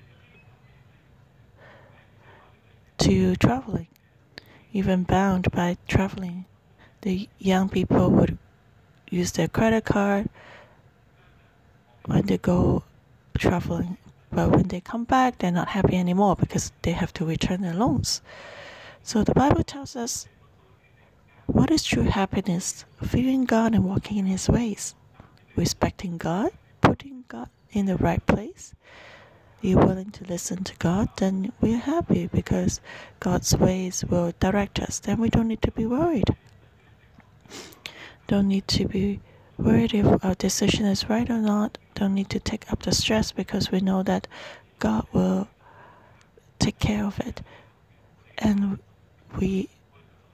to 2.98 3.36
traveling, 3.36 3.88
even 4.72 5.04
bound 5.04 5.50
by 5.50 5.78
traveling 5.88 6.44
the 7.06 7.28
young 7.38 7.68
people 7.68 8.10
would 8.10 8.36
use 9.10 9.32
their 9.32 9.48
credit 9.48 9.84
card 9.84 10.28
when 12.04 12.26
they 12.26 12.36
go 12.36 12.82
traveling. 13.38 13.96
But 14.32 14.50
when 14.50 14.68
they 14.68 14.80
come 14.80 15.04
back, 15.04 15.38
they're 15.38 15.52
not 15.52 15.68
happy 15.68 15.96
anymore 15.96 16.34
because 16.36 16.72
they 16.82 16.90
have 16.92 17.12
to 17.14 17.24
return 17.24 17.62
their 17.62 17.74
loans. 17.74 18.20
So 19.06 19.22
the 19.24 19.32
Bible 19.32 19.62
tells 19.62 19.96
us 19.96 20.26
what 21.46 21.70
is 21.70 21.84
true 21.84 22.02
happiness? 22.02 22.84
Fearing 23.02 23.44
God 23.44 23.74
and 23.74 23.84
walking 23.84 24.18
in 24.18 24.26
His 24.26 24.48
ways, 24.48 24.94
respecting 25.54 26.18
God, 26.18 26.50
putting 26.80 27.24
God 27.28 27.48
in 27.70 27.86
the 27.86 27.96
right 27.96 28.24
place. 28.26 28.74
You're 29.62 29.86
willing 29.86 30.10
to 30.10 30.24
listen 30.24 30.64
to 30.64 30.74
God, 30.78 31.08
then 31.16 31.52
we're 31.60 31.78
happy 31.78 32.26
because 32.26 32.80
God's 33.20 33.56
ways 33.56 34.04
will 34.04 34.32
direct 34.40 34.80
us. 34.80 34.98
Then 34.98 35.20
we 35.20 35.30
don't 35.30 35.48
need 35.48 35.62
to 35.62 35.70
be 35.70 35.86
worried 35.86 36.34
don't 38.26 38.48
need 38.48 38.66
to 38.68 38.86
be 38.88 39.20
worried 39.56 39.94
if 39.94 40.24
our 40.24 40.34
decision 40.34 40.84
is 40.84 41.08
right 41.08 41.30
or 41.30 41.38
not. 41.38 41.78
Don't 41.94 42.14
need 42.14 42.30
to 42.30 42.40
take 42.40 42.70
up 42.72 42.82
the 42.82 42.92
stress 42.92 43.32
because 43.32 43.70
we 43.70 43.80
know 43.80 44.02
that 44.02 44.26
God 44.78 45.06
will 45.12 45.48
take 46.58 46.78
care 46.78 47.04
of 47.04 47.18
it. 47.20 47.42
And 48.38 48.78
we 49.36 49.68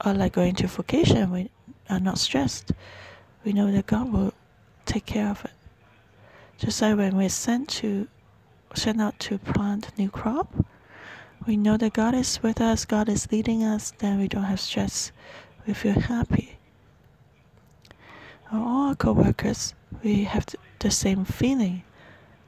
are 0.01 0.13
like 0.13 0.33
going 0.33 0.55
to 0.55 0.67
vacation, 0.67 1.31
we 1.31 1.49
are 1.89 1.99
not 1.99 2.17
stressed. 2.17 2.71
We 3.43 3.53
know 3.53 3.71
that 3.71 3.87
God 3.87 4.11
will 4.11 4.33
take 4.85 5.05
care 5.05 5.29
of 5.29 5.43
it. 5.45 5.51
Just 6.57 6.81
like 6.81 6.97
when 6.97 7.17
we're 7.17 7.29
sent 7.29 7.69
to 7.81 8.07
sent 8.75 9.01
out 9.01 9.19
to 9.19 9.37
plant 9.37 9.91
new 9.97 10.09
crop, 10.09 10.53
we 11.45 11.57
know 11.57 11.77
that 11.77 11.93
God 11.93 12.15
is 12.15 12.41
with 12.41 12.59
us, 12.59 12.85
God 12.85 13.07
is 13.09 13.31
leading 13.31 13.63
us, 13.63 13.91
then 13.99 14.17
we 14.19 14.27
don't 14.27 14.43
have 14.43 14.59
stress. 14.59 15.11
We 15.67 15.73
feel 15.73 15.99
happy 15.99 16.57
all 18.53 18.89
our 18.89 18.95
co-workers 18.95 19.73
we 20.03 20.23
have 20.25 20.45
the 20.79 20.91
same 20.91 21.25
feeling 21.25 21.83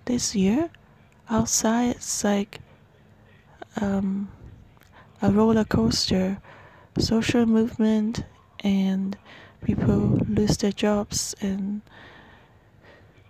this 0.06 0.36
year 0.36 0.70
outside 1.30 1.96
it's 1.96 2.24
like 2.24 2.60
um, 3.82 4.30
a 5.22 5.32
roller 5.32 5.66
coaster 5.66 6.40
social 6.98 7.46
movement 7.46 8.24
and 8.64 9.18
people 9.64 10.20
lose 10.28 10.58
their 10.58 10.72
jobs 10.72 11.36
and 11.42 11.82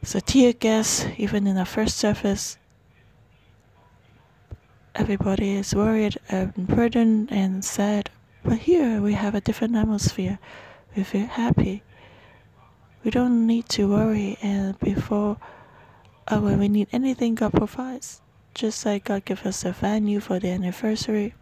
so 0.03 0.19
tear 0.19 0.53
gas 0.53 1.05
even 1.17 1.47
in 1.47 1.55
the 1.55 1.65
first 1.65 1.97
service 1.97 2.57
everybody 4.93 5.55
is 5.55 5.73
worried 5.73 6.17
and 6.29 6.67
burdened 6.67 7.31
and 7.31 7.65
sad 7.65 8.09
but 8.45 8.59
here 8.59 9.01
we 9.01 9.13
have 9.13 9.33
a 9.33 9.41
different 9.41 9.75
atmosphere. 9.75 10.37
We 10.95 11.03
feel 11.03 11.25
happy. 11.25 11.81
We 13.03 13.09
don't 13.09 13.47
need 13.47 13.67
to 13.69 13.89
worry 13.89 14.37
and 14.39 14.77
before 14.79 15.37
uh, 16.27 16.39
when 16.39 16.59
we 16.59 16.69
need 16.69 16.87
anything 16.91 17.35
god 17.35 17.53
provides 17.53 18.21
just 18.55 18.85
like 18.85 19.05
god 19.05 19.25
give 19.25 19.45
us 19.45 19.63
a 19.63 19.71
venue 19.71 20.19
for 20.19 20.39
the 20.39 20.49
anniversary 20.49 21.35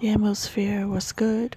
the 0.00 0.10
atmosphere 0.10 0.86
was 0.86 1.12
good. 1.12 1.56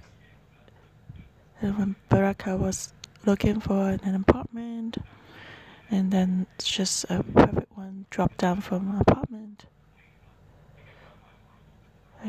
And 1.60 1.78
when 1.78 1.96
Baraka 2.08 2.56
was 2.56 2.92
looking 3.26 3.60
for 3.60 3.90
an 3.90 4.14
apartment, 4.14 4.98
and 5.90 6.10
then 6.10 6.46
just 6.62 7.04
a 7.10 7.22
perfect 7.22 7.76
one 7.76 8.06
dropped 8.10 8.38
down 8.38 8.60
from 8.60 8.90
an 8.90 9.00
apartment. 9.00 9.66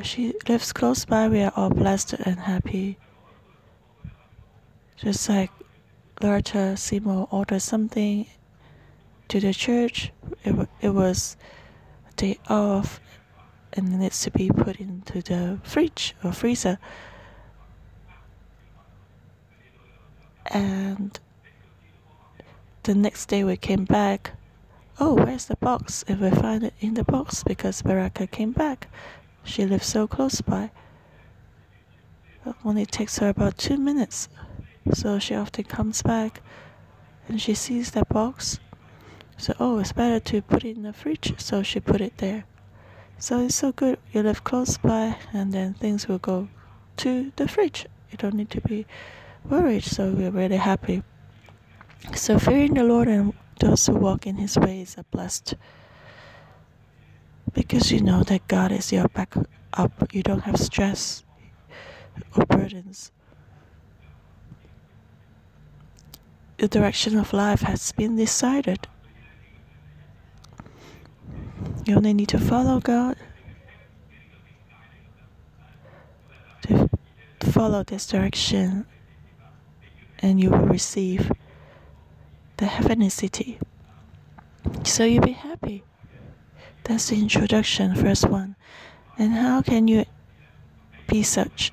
She 0.04 0.34
lives 0.48 0.74
close 0.74 1.06
by. 1.06 1.28
We 1.28 1.42
are 1.42 1.54
all 1.56 1.70
blessed 1.70 2.14
and 2.14 2.40
happy. 2.40 2.98
Just 4.98 5.28
like 5.30 5.52
Loretta 6.22 6.78
Seymour 6.78 7.28
ordered 7.32 7.62
something 7.62 8.28
to 9.28 9.40
the 9.40 9.54
church, 9.54 10.12
it, 10.44 10.68
it 10.82 10.90
was 10.90 11.38
a 12.10 12.14
day 12.14 12.40
off, 12.48 13.00
and 13.74 13.94
it 13.94 13.98
needs 13.98 14.22
to 14.22 14.32
be 14.32 14.50
put 14.50 14.78
into 14.78 15.22
the 15.22 15.60
fridge 15.64 16.16
or 16.24 16.32
freezer. 16.32 16.78
And 20.48 21.18
the 22.84 22.96
next 22.96 23.28
day 23.28 23.44
we 23.44 23.58
came 23.58 23.86
back. 23.86 24.32
Oh, 25.00 25.16
where's 25.16 25.46
the 25.46 25.56
box? 25.56 26.04
And 26.08 26.20
we 26.20 26.30
find 26.32 26.64
it 26.64 26.74
in 26.80 26.96
the 26.96 27.04
box 27.04 27.44
because 27.44 27.82
Baraka 27.82 28.28
came 28.28 28.52
back. 28.52 28.88
She 29.44 29.66
lives 29.66 29.88
so 29.88 30.08
close 30.08 30.42
by. 30.42 30.72
It 32.46 32.56
only 32.66 32.86
takes 32.86 33.20
her 33.20 33.30
about 33.30 33.58
two 33.58 33.78
minutes. 33.78 34.30
So 34.94 35.20
she 35.20 35.36
often 35.36 35.64
comes 35.66 36.02
back 36.02 36.42
and 37.28 37.40
she 37.40 37.54
sees 37.54 37.92
that 37.92 38.10
box. 38.10 38.60
So, 39.38 39.54
oh, 39.60 39.80
it's 39.80 39.94
better 39.94 40.20
to 40.20 40.42
put 40.42 40.66
it 40.66 40.76
in 40.76 40.84
the 40.84 40.94
fridge. 40.94 41.40
So 41.40 41.64
she 41.64 41.80
put 41.80 42.02
it 42.02 42.18
there. 42.18 42.46
So 43.22 43.40
it's 43.40 43.54
so 43.54 43.72
good. 43.72 44.00
You 44.12 44.24
live 44.24 44.44
close 44.44 44.80
by, 44.80 45.16
and 45.32 45.54
then 45.54 45.76
things 45.76 46.08
will 46.08 46.18
go 46.18 46.50
to 46.98 47.32
the 47.36 47.48
fridge. 47.48 47.86
You 48.10 48.18
don't 48.18 48.34
need 48.34 48.50
to 48.50 48.62
be 48.62 48.88
worried. 49.48 49.84
So 49.84 50.10
we're 50.10 50.32
really 50.32 50.58
happy. 50.58 51.04
So 52.16 52.40
fearing 52.40 52.74
the 52.74 52.84
Lord 52.84 53.08
and 53.08 53.34
those 53.60 53.86
who 53.86 53.94
walk 53.94 54.26
in 54.26 54.38
His 54.38 54.58
ways 54.58 54.98
are 54.98 55.06
blessed. 55.12 55.54
Because 57.54 57.92
you 57.92 58.02
know 58.02 58.24
that 58.24 58.48
God 58.48 58.72
is 58.72 58.92
your 58.92 59.08
backup. 59.10 59.48
You 60.12 60.24
don't 60.24 60.42
have 60.42 60.58
stress 60.58 61.24
or 62.36 62.44
burdens. 62.48 63.12
The 66.58 66.68
direction 66.68 67.20
of 67.20 67.34
life 67.34 67.62
has 67.62 67.92
been 67.92 68.16
decided. 68.16 68.88
You 71.86 71.96
only 71.96 72.14
need 72.14 72.30
to 72.30 72.40
follow 72.40 72.80
God. 72.80 73.18
To 76.68 77.52
follow 77.52 77.84
this 77.84 78.06
direction, 78.08 78.86
and 80.20 80.40
you 80.40 80.52
will 80.52 80.60
receive 80.60 81.32
the 82.58 82.66
heavenly 82.68 83.10
city. 83.10 83.58
So 84.84 85.04
you'll 85.04 85.26
be 85.26 85.32
happy. 85.32 85.84
That's 86.84 87.10
the 87.10 87.20
introduction, 87.20 87.96
first 87.96 88.30
one. 88.30 88.56
And 89.18 89.34
how 89.34 89.64
can 89.64 89.88
you 89.88 90.06
be 91.08 91.24
such 91.24 91.72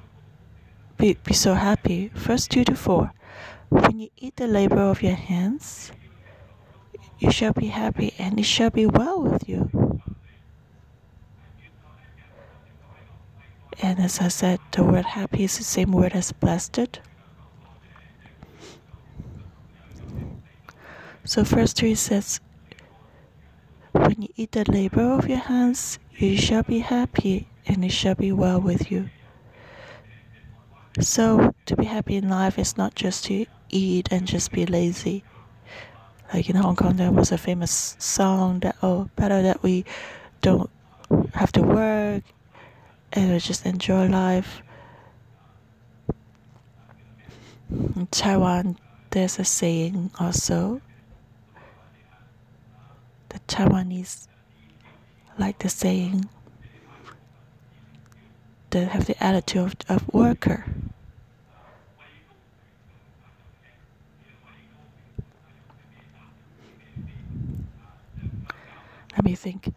be, 0.97 1.19
be 1.23 1.35
so 1.35 1.55
happy? 1.55 2.11
First 2.15 2.51
two 2.51 2.65
to 2.65 2.75
four. 2.75 3.13
When 3.69 4.01
you 4.01 4.09
eat 4.17 4.37
the 4.37 4.49
labor 4.49 4.81
of 4.81 5.03
your 5.03 5.15
hands, 5.15 5.93
you 7.19 7.31
shall 7.31 7.53
be 7.53 7.67
happy, 7.67 8.15
and 8.19 8.39
it 8.41 8.45
shall 8.45 8.71
be 8.71 8.87
well 8.87 9.23
with 9.23 9.49
you. 9.49 9.88
And 13.81 14.01
as 14.01 14.21
I 14.21 14.29
said, 14.29 14.59
the 14.73 14.83
word 14.83 15.05
happy 15.05 15.45
is 15.45 15.59
the 15.59 15.65
same 15.65 15.93
word 15.93 16.13
as 16.13 16.33
blessed. 16.33 17.01
So 21.25 21.45
verse 21.45 21.73
3 21.73 21.95
says, 21.95 22.41
When 23.93 24.23
you 24.23 24.29
eat 24.37 24.53
the 24.53 24.65
labor 24.71 25.13
of 25.13 25.29
your 25.29 25.39
hands, 25.39 25.99
you 26.17 26.37
shall 26.37 26.65
be 26.65 26.81
happy, 26.81 27.49
and 27.67 27.85
it 27.85 27.93
shall 27.93 28.17
be 28.17 28.33
well 28.33 28.61
with 28.61 28.91
you. 28.91 29.11
So 31.01 31.55
to 31.67 31.77
be 31.77 31.85
happy 31.85 32.17
in 32.17 32.29
life 32.29 32.59
is 32.59 32.77
not 32.77 32.97
just 32.97 33.27
to 33.27 33.47
eat 33.69 34.09
and 34.11 34.27
just 34.27 34.51
be 34.51 34.67
lazy. 34.67 35.23
Like 36.35 36.51
in 36.51 36.57
Hong 36.57 36.75
Kong, 36.75 36.97
there 36.97 37.13
was 37.13 37.31
a 37.31 37.39
famous 37.39 37.95
song 38.01 38.61
that, 38.61 38.77
oh, 38.83 39.09
better 39.15 39.41
that 39.43 39.63
we 39.63 39.85
don't 40.41 40.69
have 41.35 41.53
to 41.53 41.63
work 41.63 42.25
and 43.13 43.41
just 43.41 43.67
enjoy 43.67 44.07
life. 44.07 44.63
In 47.71 48.07
Taiwan, 48.11 48.79
there's 49.11 49.39
a 49.39 49.45
saying 49.45 50.11
also. 50.19 50.81
The 53.29 53.39
Taiwanese 53.41 54.29
like 55.39 55.61
the 55.61 55.69
saying 55.69 56.29
they 58.71 58.85
have 58.85 59.07
the 59.07 59.23
attitude 59.23 59.85
of, 59.89 60.03
of 60.03 60.15
worker. 60.15 60.65
Let 69.13 69.25
me 69.25 69.35
think. 69.35 69.75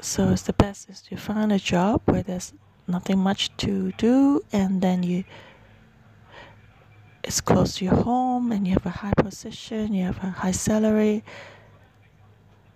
So 0.00 0.30
it's 0.30 0.42
the 0.42 0.52
best 0.52 0.88
is 0.88 1.00
to 1.02 1.16
find 1.16 1.50
a 1.50 1.58
job 1.58 2.02
where 2.04 2.22
there's 2.22 2.52
nothing 2.86 3.18
much 3.18 3.54
to 3.58 3.92
do 3.92 4.42
and 4.52 4.80
then 4.80 5.02
you 5.02 5.24
it's 7.24 7.40
close 7.40 7.76
to 7.76 7.84
your 7.84 7.96
home 7.96 8.52
and 8.52 8.66
you 8.66 8.72
have 8.74 8.86
a 8.86 8.90
high 8.90 9.12
position, 9.16 9.92
you 9.92 10.04
have 10.04 10.22
a 10.22 10.30
high 10.30 10.52
salary 10.52 11.24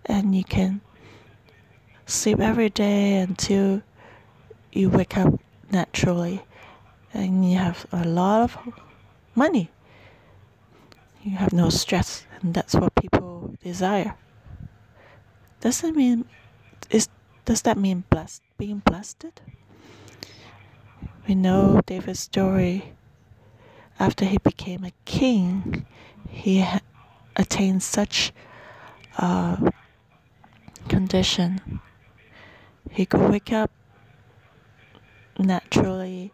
and 0.04 0.34
you 0.34 0.44
can 0.44 0.80
sleep 2.06 2.40
every 2.40 2.68
day 2.68 3.18
until 3.18 3.82
you 4.72 4.90
wake 4.90 5.16
up 5.16 5.40
naturally 5.70 6.42
and 7.14 7.48
you 7.50 7.56
have 7.56 7.86
a 7.92 8.04
lot 8.04 8.42
of 8.42 8.58
money. 9.34 9.70
You 11.22 11.36
have 11.36 11.52
no 11.52 11.70
stress 11.70 12.26
and 12.40 12.52
that's 12.52 12.74
what 12.74 12.94
people 12.96 13.54
desire. 13.62 14.16
Doesn't 15.60 15.96
mean 15.96 16.26
is 16.92 17.08
does 17.44 17.62
that 17.62 17.76
mean 17.76 18.04
being 18.56 18.78
blasted? 18.84 19.40
We 21.26 21.34
know 21.34 21.80
David's 21.86 22.20
story. 22.20 22.92
After 23.98 24.24
he 24.24 24.38
became 24.38 24.84
a 24.84 24.92
king, 25.04 25.86
he 26.28 26.64
attained 27.36 27.82
such 27.82 28.32
a 29.18 29.72
condition. 30.88 31.80
He 32.90 33.06
could 33.06 33.28
wake 33.30 33.52
up 33.52 33.70
naturally, 35.38 36.32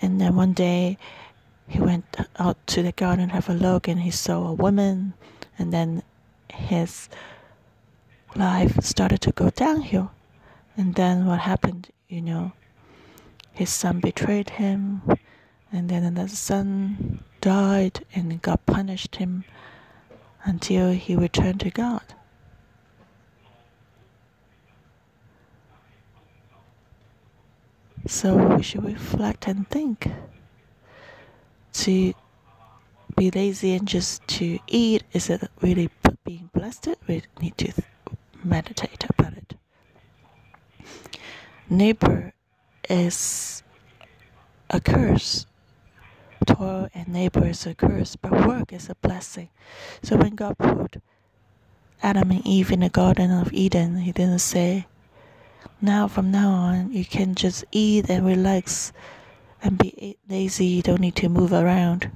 and 0.00 0.20
then 0.20 0.36
one 0.36 0.52
day 0.52 0.98
he 1.68 1.80
went 1.80 2.16
out 2.38 2.58
to 2.68 2.82
the 2.82 2.92
garden 2.92 3.30
have 3.30 3.48
a 3.48 3.54
look, 3.54 3.88
and 3.88 4.00
he 4.00 4.10
saw 4.10 4.48
a 4.48 4.52
woman, 4.52 5.14
and 5.58 5.72
then 5.72 6.02
his 6.50 7.08
life 8.34 8.82
started 8.82 9.20
to 9.22 9.32
go 9.32 9.50
downhill. 9.50 10.12
And 10.76 10.94
then 10.94 11.26
what 11.26 11.40
happened, 11.40 11.90
you 12.08 12.22
know? 12.22 12.52
His 13.52 13.70
son 13.70 14.00
betrayed 14.00 14.50
him, 14.50 15.02
and 15.70 15.88
then 15.88 16.04
another 16.04 16.28
son 16.28 17.22
died, 17.40 18.04
and 18.14 18.40
God 18.40 18.64
punished 18.64 19.16
him 19.16 19.44
until 20.44 20.92
he 20.92 21.14
returned 21.14 21.60
to 21.60 21.70
God. 21.70 22.02
So 28.06 28.56
we 28.56 28.62
should 28.62 28.84
reflect 28.84 29.46
and 29.46 29.68
think. 29.68 30.10
To 31.74 32.14
be 33.16 33.30
lazy 33.30 33.74
and 33.74 33.86
just 33.86 34.26
to 34.28 34.58
eat, 34.66 35.04
is 35.12 35.30
it 35.30 35.48
really 35.60 35.90
being 36.24 36.50
blessed? 36.52 36.88
We 37.06 37.22
need 37.40 37.56
to 37.58 37.72
meditate 38.44 39.04
about 39.08 39.34
it. 39.34 39.54
Neighbor 41.68 42.32
is 42.88 43.62
a 44.70 44.80
curse. 44.80 45.46
Toil 46.46 46.88
and 46.94 47.14
labor 47.14 47.46
is 47.46 47.66
a 47.66 47.74
curse, 47.74 48.16
but 48.16 48.46
work 48.46 48.72
is 48.72 48.90
a 48.90 48.96
blessing. 48.96 49.48
So 50.02 50.16
when 50.16 50.34
God 50.34 50.58
put 50.58 50.96
Adam 52.02 52.30
and 52.32 52.44
Eve 52.44 52.72
in 52.72 52.80
the 52.80 52.88
Garden 52.88 53.30
of 53.30 53.52
Eden, 53.52 53.98
He 53.98 54.12
didn't 54.12 54.40
say, 54.40 54.86
now 55.80 56.08
from 56.08 56.30
now 56.30 56.50
on, 56.50 56.92
you 56.92 57.04
can 57.04 57.34
just 57.34 57.64
eat 57.70 58.10
and 58.10 58.26
relax 58.26 58.92
and 59.62 59.78
be 59.78 60.16
lazy, 60.28 60.66
you 60.66 60.82
don't 60.82 61.00
need 61.00 61.16
to 61.16 61.28
move 61.28 61.52
around. 61.52 62.10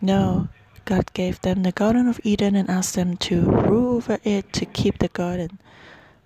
No, 0.00 0.48
God 0.84 1.12
gave 1.12 1.40
them 1.40 1.62
the 1.62 1.72
Garden 1.72 2.08
of 2.08 2.20
Eden 2.24 2.56
and 2.56 2.68
asked 2.68 2.94
them 2.94 3.16
to 3.18 3.40
rule 3.42 3.96
over 3.96 4.18
it 4.24 4.52
to 4.54 4.66
keep 4.66 4.98
the 4.98 5.08
garden. 5.08 5.58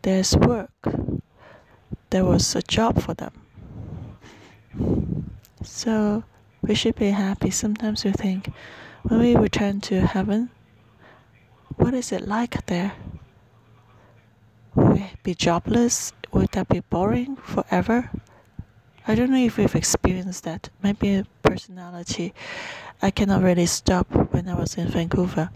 There's 0.03 0.37
work, 0.37 0.71
there 2.11 2.25
was 2.25 2.55
a 2.55 2.63
job 2.63 3.03
for 3.03 3.15
them. 3.15 3.33
So 5.63 6.25
we 6.63 6.75
should 6.75 6.97
be 6.97 7.11
happy. 7.11 7.51
Sometimes 7.51 8.05
we 8.05 8.13
think, 8.13 8.53
when 9.03 9.21
we 9.21 9.37
return 9.37 9.81
to 9.83 10.07
heaven, 10.07 10.51
what 11.77 11.95
is 11.95 12.13
it 12.13 12.27
like 12.27 12.67
there? 12.67 12.93
Will 14.75 14.93
we 14.93 15.11
be 15.23 15.35
jobless? 15.35 16.13
Would 16.33 16.53
that 16.53 16.69
be 16.69 16.81
boring 16.81 17.37
forever? 17.37 18.11
I 19.09 19.15
don't 19.15 19.31
know 19.31 19.37
if 19.37 19.57
you've 19.57 19.77
experienced 19.77 20.45
that. 20.45 20.69
Maybe 20.83 21.25
personality. 21.43 22.35
I 23.01 23.11
cannot 23.13 23.43
really 23.43 23.67
stop 23.67 24.09
when 24.33 24.49
I 24.49 24.55
was 24.55 24.77
in 24.77 24.89
Vancouver. 24.89 25.51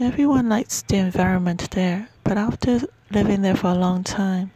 Everyone 0.00 0.48
likes 0.48 0.82
the 0.82 0.96
environment 0.96 1.70
there, 1.72 2.08
but 2.24 2.38
after 2.38 2.80
living 3.10 3.42
there 3.42 3.56
for 3.56 3.68
a 3.68 3.74
long 3.74 4.04
time, 4.04 4.52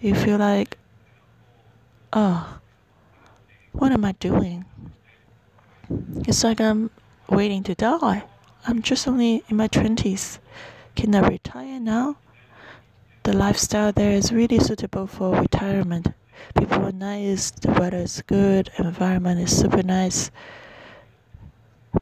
you 0.00 0.14
feel 0.14 0.38
like, 0.38 0.78
oh, 2.12 2.58
what 3.72 3.92
am 3.92 4.04
I 4.04 4.12
doing? 4.12 4.64
It's 6.26 6.42
like 6.42 6.60
I'm 6.60 6.90
waiting 7.28 7.62
to 7.64 7.74
die. 7.74 8.24
I'm 8.66 8.82
just 8.82 9.06
only 9.06 9.44
in 9.48 9.56
my 9.56 9.68
20s. 9.68 10.38
Can 10.96 11.14
I 11.14 11.28
retire 11.28 11.78
now? 11.78 12.16
The 13.22 13.32
lifestyle 13.32 13.92
there 13.92 14.12
is 14.12 14.32
really 14.32 14.58
suitable 14.58 15.06
for 15.06 15.34
retirement. 15.40 16.08
People 16.56 16.86
are 16.86 16.92
nice, 16.92 17.50
the 17.50 17.70
weather 17.72 17.98
is 17.98 18.22
good, 18.26 18.70
environment 18.78 19.40
is 19.40 19.56
super 19.56 19.82
nice. 19.82 20.30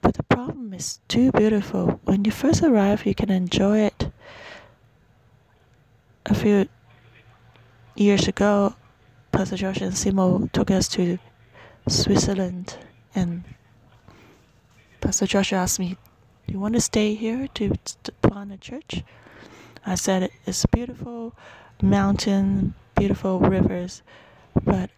But 0.00 0.14
the 0.14 0.22
problem 0.22 0.72
is 0.74 1.00
too 1.08 1.32
beautiful. 1.32 2.00
When 2.04 2.24
you 2.24 2.30
first 2.30 2.62
arrive, 2.62 3.06
you 3.06 3.14
can 3.14 3.30
enjoy 3.30 3.78
it. 3.80 4.10
A 6.26 6.34
few 6.34 6.68
years 7.94 8.28
ago, 8.28 8.74
Pastor 9.32 9.56
Josh 9.56 9.80
and 9.80 9.92
Simo 9.92 10.50
took 10.52 10.70
us 10.70 10.88
to 10.88 11.18
Switzerland, 11.88 12.76
and 13.14 13.44
Pastor 15.00 15.26
Josh 15.26 15.52
asked 15.52 15.78
me, 15.78 15.96
"Do 16.46 16.54
you 16.54 16.60
want 16.60 16.74
to 16.74 16.80
stay 16.80 17.14
here 17.14 17.48
to, 17.54 17.74
to 18.04 18.12
plant 18.22 18.52
a 18.52 18.56
church?" 18.56 19.04
I 19.84 19.94
said, 19.94 20.30
"It's 20.46 20.66
beautiful 20.66 21.34
mountain, 21.80 22.74
beautiful 22.96 23.38
rivers, 23.38 24.02
but 24.64 24.90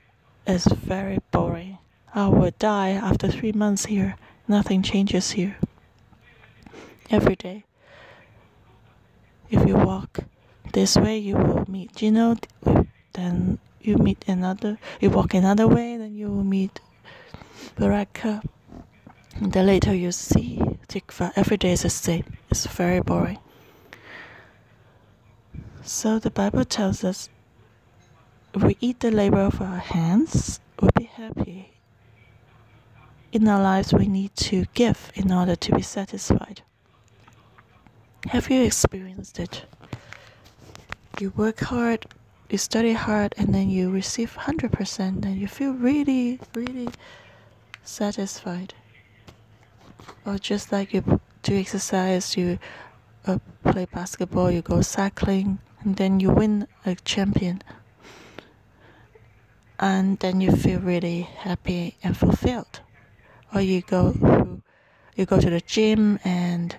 it's 0.47 0.67
very 0.67 1.19
boring. 1.31 1.79
I 2.15 2.29
would 2.29 2.59
die 2.59 2.91
after 2.91 3.29
three 3.29 3.53
months 3.53 3.87
here. 3.87 4.17
Nothing 4.47 4.83
changes 4.83 5.33
here. 5.33 5.57
Every 7.11 7.37
day, 7.37 7.65
if 9.51 9.67
you 9.67 9.75
walk 9.75 10.21
this 10.73 10.97
way, 10.97 11.19
you 11.19 11.37
will 11.37 11.65
meet 11.69 11.95
Gino. 11.95 12.37
Then 13.13 13.59
you 13.81 13.97
meet 13.97 14.25
another, 14.29 14.79
you 15.01 15.11
walk 15.11 15.35
another 15.35 15.67
way, 15.67 15.97
then 15.97 16.15
you 16.15 16.29
will 16.29 16.45
meet 16.45 16.81
Baraka. 17.77 18.43
And 19.35 19.55
later 19.55 19.95
you 19.95 20.13
see 20.13 20.61
Tikva. 20.89 21.33
Every 21.37 21.57
day 21.57 21.73
is 21.73 21.83
the 21.83 21.91
same. 21.91 22.25
It's 22.51 22.67
very 22.67 23.01
boring. 23.01 23.39
So 25.83 26.19
the 26.19 26.31
Bible 26.31 26.65
tells 26.65 27.05
us 27.05 27.29
if 28.55 28.63
we 28.63 28.77
eat 28.81 29.01
the 29.01 29.11
labor 29.11 29.41
of 29.41 29.61
our 29.61 29.79
hands, 29.79 30.61
we'll 30.81 30.91
be 30.97 31.05
happy. 31.05 31.73
In 33.33 33.47
our 33.47 33.63
lives, 33.63 33.93
we 33.93 34.09
need 34.09 34.35
to 34.37 34.65
give 34.75 35.13
in 35.15 35.31
order 35.33 35.55
to 35.57 35.75
be 35.75 35.83
satisfied. 35.83 36.63
Have 38.29 38.51
you 38.51 38.63
experienced 38.63 39.39
it? 39.39 39.65
You 41.21 41.31
work 41.37 41.61
hard 41.61 42.07
you 42.49 42.57
study 42.57 42.95
hard 42.95 43.35
and 43.37 43.55
then 43.55 43.69
you 43.69 43.91
receive 43.91 44.35
100% 44.35 44.99
and 44.99 45.37
you 45.37 45.47
feel 45.47 45.73
really 45.73 46.41
really 46.55 46.89
satisfied 47.85 48.75
or 50.25 50.39
just 50.39 50.73
like 50.73 50.95
you 50.95 51.21
do 51.43 51.59
exercise 51.59 52.37
you 52.37 52.59
uh, 53.27 53.39
play 53.65 53.87
basketball 53.93 54.51
you 54.51 54.63
go 54.63 54.81
cycling 54.81 55.59
and 55.81 55.97
then 55.97 56.21
you 56.21 56.31
win 56.31 56.67
a 56.87 56.95
champion 56.95 57.63
and 59.79 60.19
then 60.19 60.41
you 60.41 60.53
feel 60.53 60.81
really 60.81 61.23
happy 61.23 61.97
and 62.03 62.17
fulfilled 62.17 62.81
or 63.55 63.61
you 63.61 63.81
go 63.83 64.61
you 65.17 65.27
go 65.27 65.41
to 65.41 65.51
the 65.51 65.61
gym 65.61 66.19
and 66.25 66.77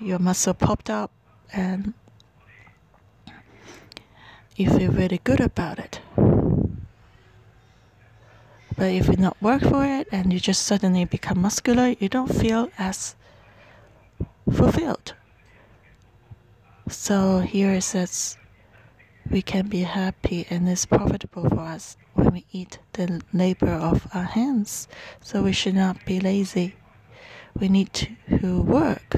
your 0.00 0.18
muscle 0.18 0.54
popped 0.54 0.88
up 0.88 1.10
and 1.52 1.92
you 4.56 4.70
feel 4.70 4.90
really 4.90 5.20
good 5.24 5.40
about 5.40 5.78
it. 5.78 6.00
But 8.76 8.90
if 8.92 9.08
you 9.08 9.16
not 9.16 9.40
work 9.42 9.62
for 9.62 9.84
it 9.84 10.08
and 10.10 10.32
you 10.32 10.40
just 10.40 10.62
suddenly 10.62 11.04
become 11.04 11.40
muscular, 11.40 11.94
you 11.98 12.08
don't 12.08 12.34
feel 12.34 12.70
as 12.78 13.14
fulfilled. 14.50 15.14
So 16.88 17.40
here 17.40 17.72
it 17.72 17.82
says 17.82 18.36
we 19.30 19.42
can 19.42 19.68
be 19.68 19.82
happy 19.82 20.46
and 20.50 20.68
it's 20.68 20.86
profitable 20.86 21.48
for 21.48 21.60
us 21.60 21.96
when 22.14 22.32
we 22.32 22.46
eat 22.52 22.78
the 22.94 23.22
labor 23.32 23.72
of 23.72 24.06
our 24.12 24.24
hands. 24.24 24.88
So 25.20 25.42
we 25.42 25.52
should 25.52 25.74
not 25.74 26.04
be 26.04 26.20
lazy. 26.20 26.74
We 27.58 27.68
need 27.68 27.92
to 27.92 28.62
work. 28.62 29.16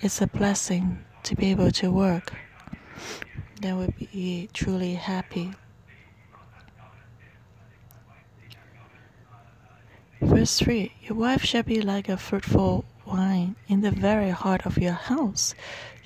It's 0.00 0.20
a 0.20 0.26
blessing 0.26 1.04
to 1.24 1.34
be 1.34 1.50
able 1.50 1.70
to 1.72 1.90
work 1.90 2.32
then 3.64 3.78
we'll 3.78 3.94
be 3.98 4.48
truly 4.52 4.94
happy. 4.94 5.52
Verse 10.20 10.58
3 10.58 10.92
Your 11.02 11.16
wife 11.16 11.42
shall 11.42 11.62
be 11.62 11.80
like 11.80 12.08
a 12.08 12.18
fruitful 12.18 12.84
vine 13.06 13.56
in 13.68 13.80
the 13.80 13.90
very 13.90 14.30
heart 14.30 14.66
of 14.66 14.76
your 14.76 14.92
house, 14.92 15.54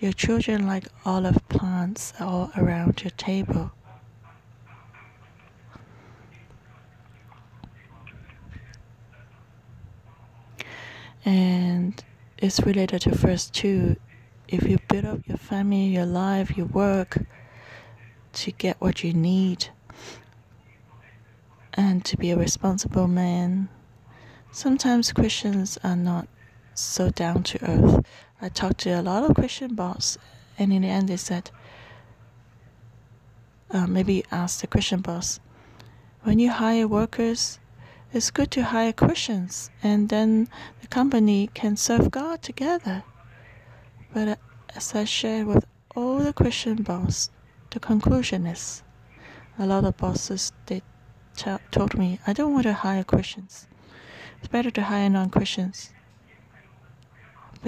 your 0.00 0.12
children 0.12 0.66
like 0.66 0.87
olive 1.04 1.46
plants 1.48 2.12
all 2.20 2.50
around 2.56 3.02
your 3.02 3.11
table. 3.11 3.72
And 11.24 12.02
it's 12.38 12.61
related 12.61 13.02
to 13.02 13.14
verse 13.14 13.50
2 13.50 13.96
if 14.48 14.66
you 14.66 14.78
build 14.88 15.04
up 15.04 15.20
your 15.26 15.37
family, 15.37 15.87
your 15.87 16.06
life, 16.06 16.56
your 16.56 16.66
work 16.66 17.18
to 18.32 18.52
get 18.52 18.80
what 18.80 19.04
you 19.04 19.12
need 19.12 19.68
and 21.74 22.04
to 22.04 22.16
be 22.16 22.30
a 22.30 22.37
responsible 22.37 23.08
man, 23.08 23.68
sometimes 24.50 25.12
Christians 25.12 25.78
are 25.84 25.96
not 25.96 26.28
so 26.78 27.10
down 27.10 27.42
to 27.42 27.58
earth. 27.68 28.06
I 28.40 28.48
talked 28.48 28.78
to 28.78 28.90
a 28.90 29.02
lot 29.02 29.28
of 29.28 29.34
Christian 29.34 29.74
boss, 29.74 30.16
and 30.58 30.72
in 30.72 30.82
the 30.82 30.88
end, 30.88 31.08
they 31.08 31.16
said, 31.16 31.50
uh, 33.70 33.86
maybe 33.86 34.24
ask 34.30 34.60
the 34.60 34.66
Christian 34.66 35.00
boss, 35.00 35.40
when 36.22 36.38
you 36.38 36.50
hire 36.50 36.86
workers, 36.86 37.58
it's 38.12 38.30
good 38.30 38.50
to 38.52 38.62
hire 38.64 38.92
Christians, 38.92 39.70
and 39.82 40.08
then 40.08 40.48
the 40.80 40.86
company 40.86 41.50
can 41.52 41.76
serve 41.76 42.10
God 42.10 42.42
together. 42.42 43.02
But 44.14 44.38
as 44.74 44.94
I 44.94 45.04
shared 45.04 45.46
with 45.46 45.66
all 45.94 46.18
the 46.18 46.32
Christian 46.32 46.82
bosses, 46.82 47.30
the 47.70 47.80
conclusion 47.80 48.46
is 48.46 48.82
a 49.58 49.66
lot 49.66 49.84
of 49.84 49.96
bosses 49.96 50.52
they 50.66 50.82
told 51.70 51.98
me 51.98 52.18
I 52.26 52.32
don't 52.32 52.52
want 52.52 52.64
to 52.64 52.72
hire 52.72 53.04
Christians. 53.04 53.66
It's 54.38 54.48
better 54.48 54.70
to 54.70 54.82
hire 54.82 55.10
non-Christians 55.10 55.92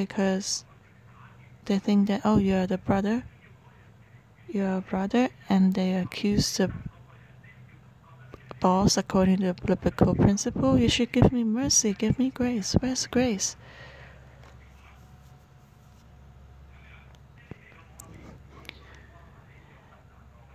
because 0.06 0.64
they 1.66 1.78
think 1.78 2.08
that 2.08 2.22
oh 2.24 2.38
you're 2.38 2.66
the 2.66 2.78
brother, 2.78 3.22
you're 4.48 4.78
a 4.78 4.80
brother, 4.80 5.28
and 5.48 5.74
they 5.74 5.94
accuse 5.94 6.56
the 6.56 6.72
boss 8.60 8.96
according 8.96 9.38
to 9.38 9.52
the 9.52 9.54
biblical 9.66 10.14
principle. 10.14 10.78
You 10.78 10.88
should 10.88 11.12
give 11.12 11.32
me 11.32 11.44
mercy, 11.44 11.92
give 11.92 12.18
me 12.18 12.30
grace. 12.30 12.72
Where's 12.80 13.06
grace? 13.06 13.56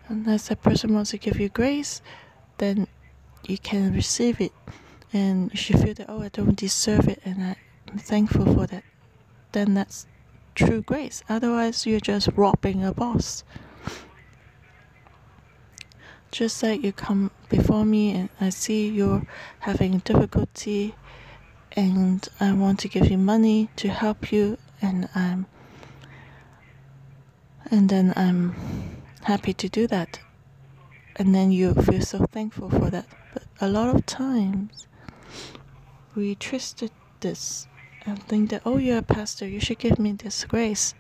Unless 0.08 0.48
that 0.50 0.62
person 0.62 0.94
wants 0.94 1.12
to 1.12 1.18
give 1.18 1.40
you 1.40 1.50
grace, 1.50 2.02
then 2.58 2.88
you 3.48 3.58
can 3.58 3.94
receive 3.94 4.42
it. 4.42 4.54
And 5.14 5.52
you 5.52 5.58
should 5.58 5.80
feel 5.80 5.94
that, 5.94 6.10
oh, 6.10 6.22
I 6.22 6.30
don't 6.30 6.56
deserve 6.56 7.08
it, 7.08 7.22
and 7.26 7.56
I'm 7.92 7.98
thankful 8.00 8.46
for 8.54 8.68
that. 8.68 8.84
Then 9.56 9.74
that's 9.74 10.06
true 10.54 10.82
grace. 10.82 11.24
Otherwise, 11.30 11.86
you're 11.86 12.02
just 12.02 12.28
robbing 12.36 12.84
a 12.84 12.94
boss. 12.94 13.46
Just 16.30 16.62
like 16.62 16.84
you 16.84 16.92
come 16.92 17.32
before 17.48 17.86
me 17.86 18.12
and 18.12 18.30
I 18.42 18.50
see 18.50 18.90
you're 18.90 19.26
having 19.60 20.00
difficulty, 20.00 20.94
and 21.72 22.28
I 22.42 22.52
want 22.52 22.82
to 22.82 22.90
give 22.90 23.10
you 23.10 23.18
money 23.18 23.70
to 23.78 23.88
help 23.88 24.30
you, 24.30 24.58
and 24.82 25.08
I'm 25.16 25.46
and 27.72 27.88
then 27.88 28.12
I'm 28.18 28.56
happy 29.24 29.54
to 29.54 29.70
do 29.70 29.88
that. 29.88 30.20
And 31.16 31.34
then 31.34 31.54
you 31.54 31.74
feel 31.76 32.02
so 32.02 32.26
thankful 32.26 32.70
for 32.70 32.90
that. 32.90 33.06
But 33.34 33.44
a 33.62 33.70
lot 33.70 33.96
of 33.96 34.06
times 34.06 34.86
we 36.14 36.36
twisted 36.36 36.92
this 37.22 37.70
and 38.06 38.22
think 38.24 38.50
that, 38.52 38.62
oh, 38.66 38.78
you're 38.78 39.00
a 39.00 39.04
pastor, 39.04 39.48
you 39.48 39.60
should 39.60 39.80
give 39.80 40.00
me 40.00 40.14
this 40.14 40.44
grace. 40.46 40.94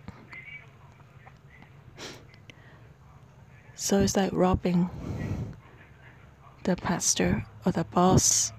So 3.75 4.01
it's 4.01 4.15
like 4.15 4.31
robbing 4.33 4.89
the 6.63 6.75
pastor 6.75 7.45
or 7.65 7.71
the 7.71 7.83
boss. 7.83 8.51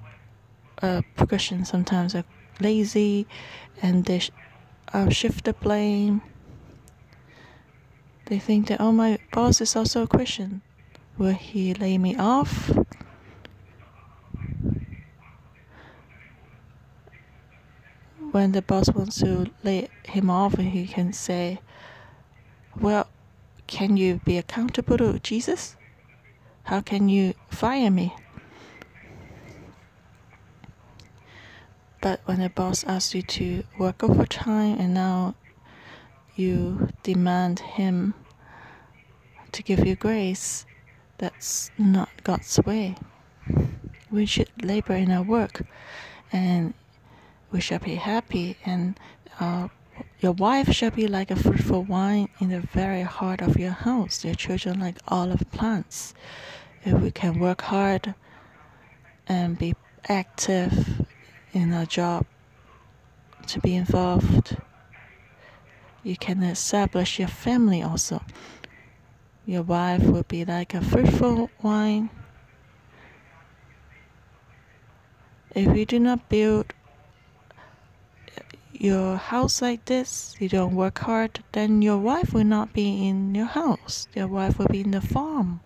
Uh, 0.82 1.00
progression 1.16 1.64
sometimes 1.64 2.14
are 2.14 2.24
lazy 2.60 3.26
and 3.80 4.04
they 4.04 4.18
sh- 4.18 4.30
uh, 4.92 5.08
shift 5.08 5.46
the 5.46 5.54
blame 5.54 6.20
they 8.26 8.40
think 8.40 8.66
that, 8.66 8.80
oh, 8.80 8.90
my 8.90 9.18
boss 9.30 9.60
is 9.60 9.76
also 9.76 10.02
a 10.02 10.06
Christian. 10.08 10.60
Will 11.16 11.34
he 11.34 11.74
lay 11.74 11.96
me 11.96 12.16
off? 12.16 12.76
When 18.36 18.52
the 18.52 18.60
boss 18.60 18.90
wants 18.90 19.18
to 19.20 19.50
lay 19.64 19.88
him 20.04 20.28
off, 20.28 20.58
he 20.58 20.86
can 20.86 21.14
say, 21.14 21.58
Well, 22.78 23.08
can 23.66 23.96
you 23.96 24.20
be 24.26 24.36
accountable 24.36 24.98
to 24.98 25.18
Jesus? 25.20 25.74
How 26.64 26.82
can 26.82 27.08
you 27.08 27.32
fire 27.48 27.90
me? 27.90 28.14
But 32.02 32.20
when 32.26 32.40
the 32.40 32.50
boss 32.50 32.84
asks 32.84 33.14
you 33.14 33.22
to 33.22 33.64
work 33.78 34.04
overtime 34.04 34.80
and 34.80 34.92
now 34.92 35.34
you 36.34 36.90
demand 37.02 37.60
Him 37.60 38.12
to 39.52 39.62
give 39.62 39.86
you 39.86 39.96
grace, 39.96 40.66
that's 41.16 41.70
not 41.78 42.10
God's 42.22 42.60
way. 42.66 42.96
We 44.10 44.26
should 44.26 44.50
labor 44.62 44.94
in 44.94 45.10
our 45.10 45.22
work 45.22 45.62
and 46.30 46.74
we 47.50 47.60
shall 47.60 47.78
be 47.78 47.94
happy, 47.94 48.56
and 48.64 48.98
uh, 49.40 49.68
your 50.20 50.32
wife 50.32 50.72
shall 50.72 50.90
be 50.90 51.06
like 51.06 51.30
a 51.30 51.36
fruitful 51.36 51.84
vine 51.84 52.28
in 52.40 52.48
the 52.48 52.60
very 52.60 53.02
heart 53.02 53.40
of 53.40 53.58
your 53.58 53.70
house, 53.70 54.24
your 54.24 54.34
children 54.34 54.80
like 54.80 54.96
olive 55.08 55.44
plants. 55.52 56.14
If 56.84 57.00
we 57.00 57.10
can 57.10 57.38
work 57.38 57.62
hard 57.62 58.14
and 59.28 59.58
be 59.58 59.74
active 60.08 61.06
in 61.52 61.72
our 61.72 61.86
job, 61.86 62.26
to 63.46 63.60
be 63.60 63.76
involved 63.76 64.56
you 66.06 66.16
can 66.16 66.40
establish 66.44 67.18
your 67.18 67.26
family 67.26 67.82
also. 67.82 68.22
Your 69.44 69.62
wife 69.62 70.04
will 70.04 70.22
be 70.22 70.44
like 70.44 70.72
a 70.72 70.80
fruitful 70.80 71.50
vine. 71.60 72.10
If 75.52 75.76
you 75.76 75.84
do 75.84 75.98
not 75.98 76.28
build 76.28 76.72
your 78.80 79.16
house 79.16 79.62
like 79.62 79.84
this, 79.86 80.36
you 80.38 80.48
don't 80.48 80.74
work 80.74 80.98
hard, 80.98 81.42
then 81.52 81.82
your 81.82 81.98
wife 81.98 82.32
will 82.32 82.44
not 82.44 82.72
be 82.72 83.08
in 83.08 83.34
your 83.34 83.46
house. 83.46 84.08
Your 84.14 84.28
wife 84.28 84.58
will 84.58 84.68
be 84.68 84.80
in 84.80 84.90
the 84.90 85.00
farm, 85.00 85.60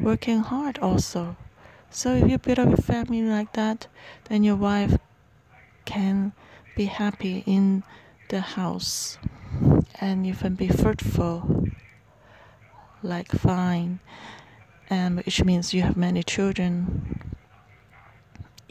working 0.00 0.40
hard 0.40 0.78
also. 0.78 1.36
So 1.90 2.14
if 2.14 2.30
you 2.30 2.38
build 2.38 2.58
up 2.58 2.78
a 2.78 2.82
family 2.82 3.22
like 3.22 3.52
that, 3.54 3.86
then 4.24 4.44
your 4.44 4.56
wife 4.56 4.98
can 5.84 6.32
be 6.76 6.86
happy 6.86 7.42
in 7.46 7.82
the 8.28 8.40
house 8.40 9.18
and 10.00 10.26
you 10.26 10.34
can 10.34 10.54
be 10.54 10.68
fruitful 10.68 11.68
like 13.02 13.30
vine 13.32 14.00
and 14.90 15.16
which 15.16 15.44
means 15.44 15.72
you 15.72 15.82
have 15.82 15.96
many 15.96 16.22
children 16.22 17.24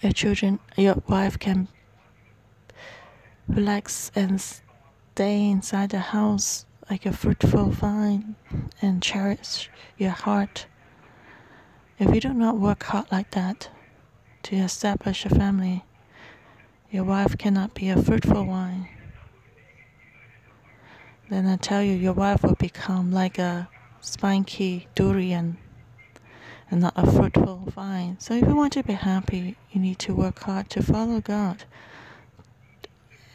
your 0.02 0.12
children 0.12 0.60
your 0.78 1.02
wife 1.08 1.40
can 1.40 1.68
relax 3.48 4.12
and 4.16 4.42
stay 4.42 5.50
inside 5.50 5.90
the 5.90 6.00
house 6.00 6.66
like 6.90 7.06
a 7.06 7.14
fruitful 7.14 7.70
vine 7.70 8.36
and 8.82 9.02
cherish 9.02 9.70
your 9.98 10.12
heart 10.12 10.66
if 11.98 12.14
you 12.14 12.22
do 12.22 12.34
not 12.34 12.58
work 12.58 12.84
hard 12.84 13.06
like 13.12 13.32
that 13.32 13.70
to 14.44 14.56
establish 14.56 15.26
a 15.26 15.30
family 15.30 15.84
your 16.92 17.04
wife 17.04 17.38
cannot 17.38 17.74
be 17.74 17.90
a 17.90 18.02
fruitful 18.02 18.46
vine 18.46 18.88
then 21.28 21.48
I 21.48 21.56
tell 21.56 21.82
you, 21.82 21.94
your 21.94 22.14
wife 22.14 22.44
will 22.44 22.54
become 22.54 23.12
like 23.12 23.40
a 23.40 23.68
spiky 24.00 24.88
durian 24.94 25.58
and 26.70 26.82
not 26.82 26.94
a 26.96 27.12
fruitful 27.12 27.64
vine. 27.68 28.18
So 28.20 28.36
if 28.36 28.48
you 28.48 28.56
want 28.56 28.74
to 28.74 28.84
be 28.84 28.94
happy, 28.94 29.58
you 29.72 29.82
need 29.82 29.98
to 30.00 30.14
work 30.14 30.40
hard 30.44 30.70
to 30.72 30.84
follow 30.84 31.22
God. 31.22 31.64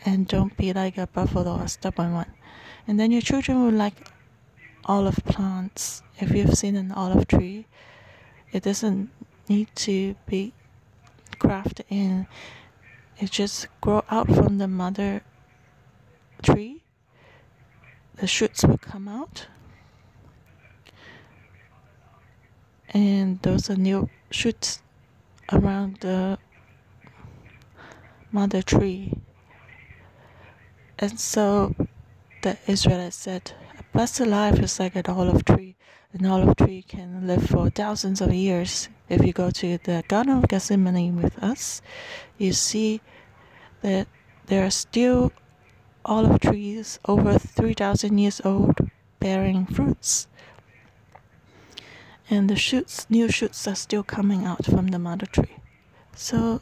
And 0.05 0.27
don't 0.27 0.57
be 0.57 0.73
like 0.73 0.97
a 0.97 1.07
buffalo 1.07 1.61
or 1.61 1.69
stubborn 1.69 2.15
one. 2.15 2.33
And 2.87 2.99
then 2.99 3.11
your 3.11 3.21
children 3.21 3.63
will 3.65 3.73
like 3.73 4.09
olive 4.85 5.21
plants. 5.27 6.03
If 6.19 6.31
you've 6.31 6.55
seen 6.55 6.77
an 6.77 6.93
olive 6.93 7.29
tree, 7.29 7.67
it 8.53 8.63
doesn't 8.63 9.11
need 9.49 9.69
to 9.77 10.15
be 10.27 10.53
grafted 11.39 11.87
in. 11.89 12.27
It 13.19 13.31
just 13.31 13.69
grow 13.81 14.05
out 14.11 14.29
from 14.29 14.59
the 14.59 14.69
mother 14.69 15.23
tree 16.43 16.83
the 18.21 18.27
shoots 18.27 18.63
will 18.65 18.79
come 18.79 19.09
out. 19.09 19.47
And 22.91 23.41
those 23.41 23.71
are 23.71 23.77
new 23.77 24.11
shoots 24.31 24.83
around 25.51 25.99
the 26.01 26.39
mother 28.31 28.61
tree. 28.61 29.15
And 31.03 31.19
so 31.19 31.75
the 32.43 32.59
Israelites 32.67 33.17
said, 33.17 33.53
A 33.79 33.83
blessed 33.95 34.27
life 34.27 34.59
is 34.59 34.79
like 34.79 34.97
an 34.97 35.07
olive 35.09 35.47
tree. 35.47 35.75
An 36.13 36.27
olive 36.27 36.57
tree 36.57 36.83
can 36.87 37.27
live 37.27 37.47
for 37.47 37.71
thousands 37.71 38.21
of 38.21 38.35
years. 38.35 38.91
If 39.09 39.25
you 39.25 39.33
go 39.33 39.51
to 39.51 39.79
the 39.79 40.05
Garden 40.09 40.37
of 40.37 40.49
Gethsemane 40.49 41.17
with 41.17 41.43
us, 41.43 41.81
you 42.37 42.53
see 42.53 43.01
that 43.81 44.09
there 44.47 44.67
are 44.67 44.71
still 44.71 45.33
olive 46.05 46.41
trees 46.41 46.99
over 47.07 47.39
3,000 47.39 48.19
years 48.19 48.43
old 48.45 48.77
bearing 49.21 49.65
fruits. 49.65 50.29
And 52.29 52.51
the 52.51 52.57
shoots, 52.57 53.09
new 53.09 53.31
shoots 53.31 53.67
are 53.67 53.75
still 53.75 54.03
coming 54.03 54.45
out 54.45 54.67
from 54.67 54.89
the 54.89 54.99
mother 54.99 55.27
tree. 55.27 55.57
So 56.15 56.61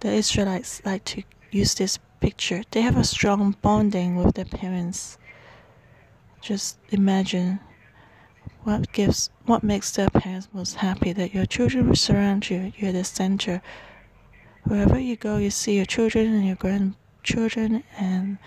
the 0.00 0.12
Israelites 0.12 0.82
like 0.84 1.04
to 1.06 1.22
use 1.50 1.74
this 1.74 1.98
picture. 2.20 2.62
They 2.70 2.82
have 2.82 2.96
a 2.96 3.04
strong 3.04 3.56
bonding 3.62 4.16
with 4.16 4.34
their 4.34 4.44
parents. 4.44 5.18
Just 6.40 6.78
imagine 6.90 7.60
what 8.64 8.92
gives 8.92 9.30
what 9.44 9.62
makes 9.62 9.90
their 9.92 10.10
parents 10.10 10.48
most 10.52 10.76
happy 10.76 11.12
that 11.12 11.34
your 11.34 11.46
children 11.46 11.94
surround 11.94 12.50
you, 12.50 12.72
you're 12.76 12.92
the 12.92 13.04
center. 13.04 13.62
Wherever 14.64 14.98
you 14.98 15.16
go 15.16 15.36
you 15.36 15.50
see 15.50 15.76
your 15.76 15.84
children 15.84 16.26
and 16.34 16.46
your 16.46 16.56
grandchildren 16.56 17.84
and 17.96 18.38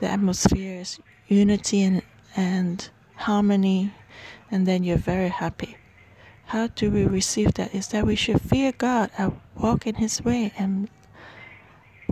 the 0.00 0.08
atmosphere 0.08 0.80
is 0.80 0.98
unity 1.26 1.82
and, 1.82 2.02
and 2.36 2.88
harmony 3.16 3.92
and 4.50 4.66
then 4.66 4.84
you're 4.84 4.96
very 4.96 5.28
happy 5.28 5.76
how 6.46 6.66
do 6.68 6.90
we 6.90 7.04
receive 7.04 7.54
that 7.54 7.74
is 7.74 7.88
that 7.88 8.06
we 8.06 8.14
should 8.14 8.40
fear 8.40 8.72
god 8.72 9.10
and 9.18 9.38
walk 9.56 9.86
in 9.86 9.96
his 9.96 10.22
way 10.22 10.52
and 10.56 10.88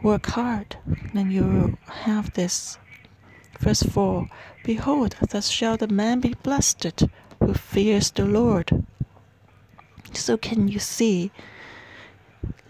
work 0.02 0.26
hard 0.26 0.76
then 1.14 1.30
you 1.30 1.44
will 1.44 1.78
have 1.86 2.32
this. 2.34 2.78
Verse 3.60 3.82
4 3.82 4.28
behold 4.64 5.16
thus 5.30 5.48
shall 5.48 5.76
the 5.76 5.88
man 5.88 6.20
be 6.20 6.34
blessed 6.42 7.04
who 7.40 7.54
fears 7.54 8.10
the 8.10 8.24
lord. 8.24 8.84
So 10.12 10.36
can 10.36 10.68
you 10.68 10.78
see? 10.78 11.30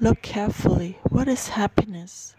Look 0.00 0.22
carefully. 0.22 0.98
What 1.08 1.28
is 1.28 1.48
happiness? 1.48 2.34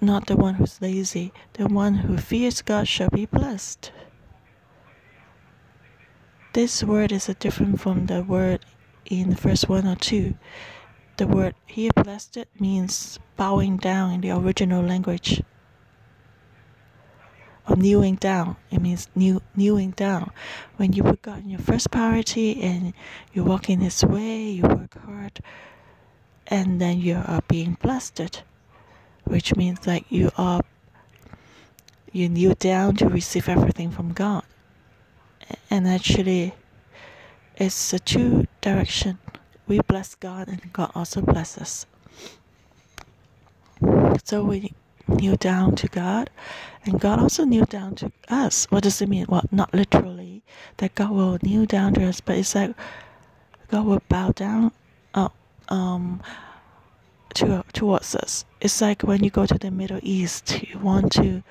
Not 0.00 0.26
the 0.26 0.36
one 0.36 0.54
who's 0.54 0.80
lazy. 0.80 1.32
The 1.54 1.68
one 1.68 1.94
who 1.94 2.16
fears 2.16 2.62
God 2.62 2.88
shall 2.88 3.10
be 3.10 3.26
blessed. 3.26 3.92
This 6.52 6.84
word 6.84 7.12
is 7.12 7.26
different 7.38 7.80
from 7.80 8.06
the 8.06 8.22
word 8.22 8.64
in 9.06 9.34
verse 9.34 9.68
1 9.68 9.86
or 9.86 9.96
2. 9.96 10.34
The 11.16 11.26
word 11.26 11.54
here 11.66 11.90
blessed 11.94 12.44
means 12.58 13.18
bowing 13.36 13.76
down 13.76 14.12
in 14.12 14.20
the 14.20 14.30
original 14.30 14.82
language. 14.82 15.42
Or 17.68 17.76
kneeling 17.76 18.16
down. 18.16 18.56
It 18.70 18.80
means 18.80 19.08
kneel, 19.14 19.42
kneeling 19.54 19.92
down. 19.92 20.32
When 20.76 20.92
you 20.92 21.02
put 21.02 21.22
God 21.22 21.44
in 21.44 21.50
your 21.50 21.60
first 21.60 21.90
priority 21.90 22.60
and 22.60 22.92
you 23.32 23.44
walk 23.44 23.70
in 23.70 23.80
His 23.80 24.04
way, 24.04 24.50
you 24.50 24.62
work 24.62 24.98
hard, 25.04 25.38
and 26.48 26.80
then 26.80 27.00
you 27.00 27.22
are 27.24 27.42
being 27.46 27.76
blessed 27.80 28.42
which 29.24 29.54
means 29.56 29.86
like 29.86 30.04
you 30.10 30.30
are 30.36 30.60
you 32.12 32.28
kneel 32.28 32.54
down 32.54 32.94
to 32.96 33.08
receive 33.08 33.48
everything 33.48 33.90
from 33.90 34.12
God. 34.12 34.44
And 35.70 35.88
actually 35.88 36.54
it's 37.62 37.92
a 37.92 37.98
two 38.00 38.46
direction. 38.60 39.18
We 39.68 39.78
bless 39.86 40.16
God 40.16 40.48
and 40.48 40.72
God 40.72 40.90
also 40.96 41.20
blesses 41.20 41.62
us. 41.62 41.86
So 44.24 44.42
we 44.42 44.72
kneel 45.06 45.36
down 45.36 45.76
to 45.76 45.86
God 45.86 46.28
and 46.84 47.00
God 47.00 47.20
also 47.20 47.44
kneel 47.44 47.64
down 47.64 47.94
to 47.96 48.10
us. 48.28 48.66
What 48.70 48.82
does 48.82 49.00
it 49.00 49.08
mean? 49.08 49.26
Well, 49.28 49.44
not 49.52 49.72
literally 49.72 50.42
that 50.78 50.96
God 50.96 51.10
will 51.10 51.38
kneel 51.42 51.64
down 51.64 51.94
to 51.94 52.08
us, 52.08 52.20
but 52.20 52.36
it's 52.36 52.54
like 52.56 52.74
God 53.70 53.86
will 53.86 54.02
bow 54.08 54.32
down 54.32 54.72
uh, 55.14 55.28
um 55.68 56.20
to, 57.34 57.64
towards 57.72 58.16
us. 58.16 58.44
It's 58.60 58.80
like 58.80 59.02
when 59.02 59.22
you 59.22 59.30
go 59.30 59.46
to 59.46 59.56
the 59.56 59.70
Middle 59.70 60.00
East, 60.02 60.62
you 60.62 60.80
want 60.80 61.12
to 61.12 61.44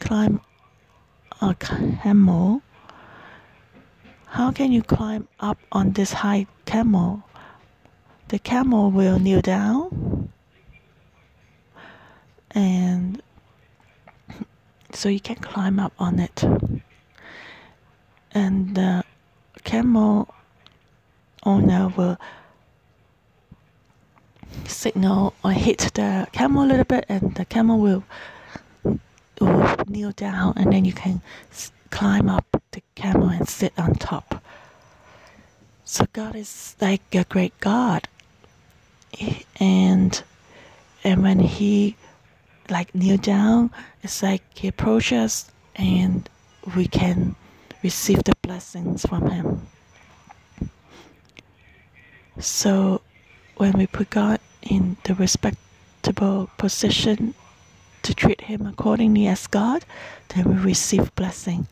climb 0.00 0.40
a 1.42 1.54
camel. 1.54 2.62
How 4.30 4.50
can 4.52 4.72
you 4.72 4.82
climb 4.82 5.28
up 5.40 5.58
on 5.72 5.92
this 5.92 6.12
high 6.12 6.46
camel? 6.64 7.22
The 8.28 8.38
camel 8.38 8.90
will 8.90 9.18
kneel 9.18 9.40
down 9.40 10.30
and 12.50 13.22
so 14.92 15.08
you 15.08 15.20
can 15.20 15.36
climb 15.36 15.78
up 15.78 15.92
on 15.98 16.18
it. 16.18 16.44
And 18.32 18.74
the 18.74 19.04
camel 19.64 20.34
owner 21.44 21.92
will 21.96 22.18
signal 24.66 25.34
or 25.44 25.52
hit 25.52 25.90
the 25.94 26.26
camel 26.32 26.64
a 26.64 26.66
little 26.66 26.84
bit, 26.84 27.04
and 27.08 27.34
the 27.34 27.44
camel 27.44 27.78
will, 27.78 28.04
will 29.40 29.76
kneel 29.86 30.12
down, 30.12 30.54
and 30.56 30.72
then 30.72 30.84
you 30.84 30.92
can 30.92 31.22
climb 31.90 32.28
up 32.28 32.57
camel 32.98 33.28
and 33.28 33.48
sit 33.48 33.72
on 33.78 33.94
top. 33.94 34.42
So 35.84 36.04
God 36.12 36.34
is 36.36 36.76
like 36.80 37.14
a 37.14 37.24
great 37.24 37.58
God, 37.60 38.08
and 39.58 40.22
and 41.04 41.22
when 41.22 41.38
He 41.38 41.96
like 42.68 42.94
kneel 42.94 43.16
down, 43.16 43.70
it's 44.02 44.22
like 44.22 44.42
He 44.54 44.68
approaches, 44.68 45.50
and 45.76 46.28
we 46.76 46.86
can 46.86 47.36
receive 47.82 48.24
the 48.24 48.34
blessings 48.42 49.06
from 49.06 49.30
Him. 49.30 49.66
So 52.38 53.00
when 53.56 53.72
we 53.72 53.86
put 53.86 54.10
God 54.10 54.40
in 54.62 54.96
the 55.04 55.14
respectable 55.14 56.50
position 56.58 57.34
to 58.02 58.14
treat 58.14 58.42
Him 58.42 58.66
accordingly 58.66 59.26
as 59.26 59.46
God, 59.46 59.84
then 60.28 60.44
we 60.44 60.56
receive 60.56 61.14
blessing. 61.14 61.66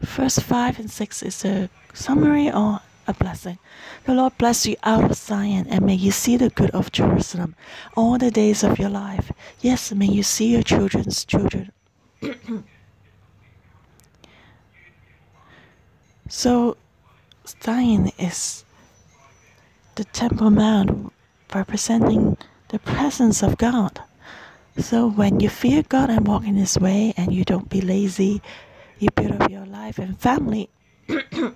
Verse 0.00 0.38
5 0.38 0.78
and 0.78 0.90
6 0.90 1.22
is 1.22 1.44
a 1.44 1.68
summary 1.92 2.50
or 2.50 2.80
a 3.06 3.14
blessing. 3.14 3.58
The 4.04 4.14
Lord 4.14 4.36
bless 4.38 4.66
you 4.66 4.76
out 4.82 5.04
of 5.10 5.16
Zion, 5.16 5.66
and 5.68 5.84
may 5.84 5.94
you 5.94 6.10
see 6.10 6.36
the 6.36 6.50
good 6.50 6.70
of 6.70 6.92
Jerusalem 6.92 7.54
all 7.96 8.18
the 8.18 8.30
days 8.30 8.62
of 8.62 8.78
your 8.78 8.90
life. 8.90 9.32
Yes, 9.60 9.92
may 9.92 10.06
you 10.06 10.22
see 10.22 10.52
your 10.52 10.62
children's 10.62 11.24
children. 11.24 11.72
so, 16.28 16.76
Zion 17.62 18.10
is 18.18 18.64
the 19.96 20.04
Temple 20.04 20.50
Mount 20.50 21.12
representing 21.54 22.36
the 22.68 22.78
presence 22.78 23.42
of 23.42 23.56
God. 23.58 24.00
So 24.78 25.08
when 25.08 25.38
you 25.38 25.48
fear 25.48 25.82
God 25.82 26.10
and 26.10 26.26
walk 26.26 26.44
in 26.44 26.56
His 26.56 26.78
way 26.78 27.14
and 27.16 27.32
you 27.32 27.44
don't 27.44 27.68
be 27.68 27.80
lazy, 27.80 28.42
you 28.98 29.08
build 29.14 29.32
up 29.32 29.50
your 29.50 29.66
life 29.66 29.98
and 29.98 30.18
family. 30.18 30.68
the 31.06 31.54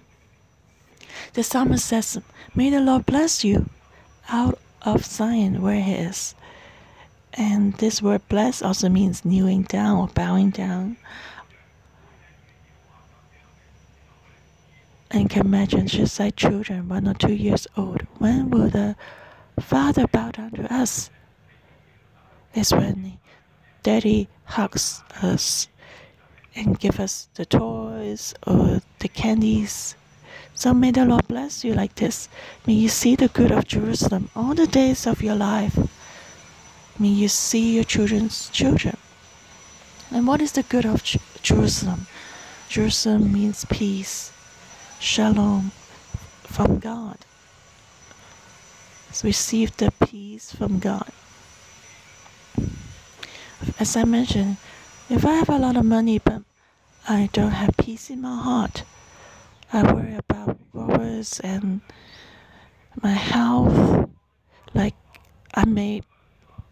psalmist 1.42 1.86
says, 1.86 2.18
May 2.54 2.70
the 2.70 2.80
Lord 2.80 3.06
bless 3.06 3.44
you 3.44 3.68
out 4.28 4.58
of 4.82 5.04
Zion 5.04 5.62
where 5.62 5.80
He 5.80 5.92
is. 5.92 6.34
And 7.34 7.74
this 7.74 8.02
word 8.02 8.22
bless 8.28 8.62
also 8.62 8.88
means 8.88 9.24
kneeling 9.24 9.62
down 9.62 9.98
or 9.98 10.08
bowing 10.08 10.50
down. 10.50 10.96
And 15.10 15.30
can 15.30 15.46
imagine 15.46 15.86
just 15.86 16.18
like 16.20 16.36
children, 16.36 16.88
one 16.88 17.08
or 17.08 17.14
two 17.14 17.32
years 17.34 17.66
old, 17.76 18.02
when 18.18 18.50
will 18.50 18.68
the 18.68 18.96
Father 19.60 20.06
bow 20.06 20.30
down 20.32 20.50
to 20.52 20.72
us? 20.72 21.10
Is 22.54 22.72
when 22.72 23.18
Daddy 23.82 24.28
hugs 24.44 25.02
us 25.22 25.68
and 26.58 26.78
give 26.80 26.98
us 26.98 27.28
the 27.34 27.46
toys 27.46 28.34
or 28.44 28.82
the 28.98 29.08
candies. 29.08 29.94
So 30.54 30.74
may 30.74 30.90
the 30.90 31.04
Lord 31.04 31.28
bless 31.28 31.62
you 31.62 31.72
like 31.72 31.94
this. 31.94 32.28
May 32.66 32.72
you 32.74 32.88
see 32.88 33.14
the 33.14 33.28
good 33.28 33.52
of 33.52 33.68
Jerusalem 33.68 34.28
all 34.34 34.54
the 34.54 34.66
days 34.66 35.06
of 35.06 35.22
your 35.22 35.36
life. 35.36 35.78
May 36.98 37.08
you 37.08 37.28
see 37.28 37.76
your 37.76 37.84
children's 37.84 38.50
children. 38.50 38.96
And 40.10 40.26
what 40.26 40.40
is 40.40 40.52
the 40.52 40.64
good 40.64 40.84
of 40.84 41.04
Jerusalem? 41.42 42.08
Jerusalem 42.68 43.32
means 43.32 43.64
peace 43.66 44.32
shalom 44.98 45.70
from 46.42 46.80
God. 46.80 47.18
Receive 49.22 49.76
the 49.76 49.92
peace 50.06 50.52
from 50.52 50.78
God. 50.78 51.10
As 53.78 53.96
I 53.96 54.04
mentioned, 54.04 54.56
if 55.08 55.24
I 55.24 55.34
have 55.34 55.48
a 55.48 55.58
lot 55.58 55.76
of 55.76 55.84
money 55.84 56.18
but 56.18 56.42
I 57.06 57.28
don't 57.32 57.52
have 57.52 57.76
peace 57.76 58.10
in 58.10 58.20
my 58.22 58.36
heart, 58.42 58.84
I 59.72 59.82
worry 59.92 60.14
about 60.14 60.58
robbers 60.72 61.40
and 61.40 61.80
my 63.02 63.12
health. 63.12 64.08
Like 64.74 64.94
I 65.54 65.64
may 65.64 66.02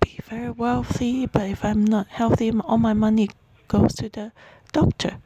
be 0.01 0.19
very 0.25 0.51
wealthy, 0.51 1.27
but 1.27 1.43
if 1.51 1.65
I'm 1.65 1.85
not 1.85 2.07
healthy, 2.09 2.51
all 2.53 2.79
my 2.79 2.93
money 2.95 3.29
goes 3.69 3.95
to 3.97 4.09
the 4.09 4.33
doctor. 4.73 5.19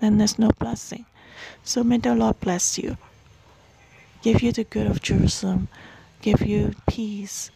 Then 0.00 0.18
there's 0.18 0.38
no 0.38 0.50
blessing. 0.58 1.06
So 1.62 1.82
may 1.82 1.98
the 1.98 2.14
Lord 2.14 2.40
bless 2.40 2.78
you, 2.78 2.96
give 4.22 4.42
you 4.42 4.52
the 4.52 4.64
good 4.64 4.86
of 4.86 5.02
Jerusalem, 5.02 5.68
give 6.22 6.42
you 6.42 6.74
peace. 6.86 7.50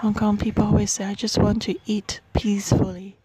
Hong 0.00 0.14
Kong 0.14 0.36
people 0.36 0.64
always 0.64 0.92
say, 0.92 1.04
I 1.04 1.14
just 1.14 1.38
want 1.38 1.60
to 1.62 1.74
eat 1.84 2.20
peacefully. 2.32 3.16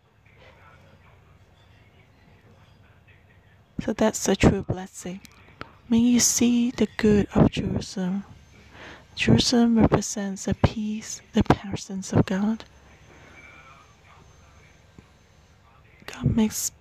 So 3.81 3.93
that's 3.93 4.27
a 4.27 4.35
true 4.35 4.63
blessing. 4.63 5.19
May 5.87 5.99
you 5.99 6.19
see 6.19 6.71
the 6.71 6.87
good 6.97 7.27
of 7.35 7.51
Jerusalem. 7.51 8.23
Jerusalem 9.15 9.77
represents 9.77 10.45
the 10.45 10.55
peace, 10.55 11.21
the 11.33 11.43
presence 11.43 12.11
of 12.11 12.25
God. 12.25 12.63
God 16.07 16.35
makes 16.35 16.71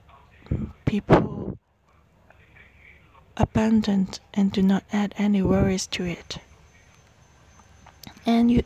people 0.87 1.59
abundant 3.37 4.21
and 4.33 4.53
do 4.53 4.62
not 4.62 4.85
add 4.91 5.14
any 5.19 5.43
worries 5.43 5.87
to 5.89 6.05
it. 6.05 6.39
And 8.25 8.51
you 8.51 8.62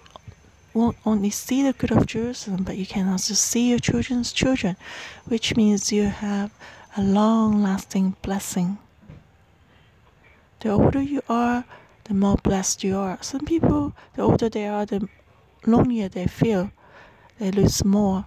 won't 0.77 0.97
only 1.05 1.31
see 1.31 1.63
the 1.63 1.73
good 1.73 1.91
of 1.91 2.07
Jerusalem, 2.07 2.63
but 2.63 2.77
you 2.77 2.87
can 2.87 3.09
also 3.09 3.35
see 3.35 3.71
your 3.71 3.79
children's 3.79 4.33
children, 4.33 4.77
which 5.25 5.57
means 5.57 5.91
you 5.93 6.05
have 6.05 6.51
a 6.97 7.03
long 7.03 7.63
lasting 7.63 8.17
blessing. 8.23 8.79
The 10.61 10.71
older 10.71 11.03
you 11.03 11.23
are, 11.29 11.65
the 12.05 12.15
more 12.15 12.37
blessed 12.37 12.85
you 12.85 12.97
are. 12.97 13.19
Some 13.21 13.45
people, 13.45 13.95
the 14.15 14.23
older 14.23 14.49
they 14.49 14.67
are, 14.67 14.87
the 14.87 15.09
lonelier 15.67 16.09
they 16.09 16.27
feel. 16.27 16.71
They 17.39 17.51
lose 17.51 17.85
more 17.85 18.27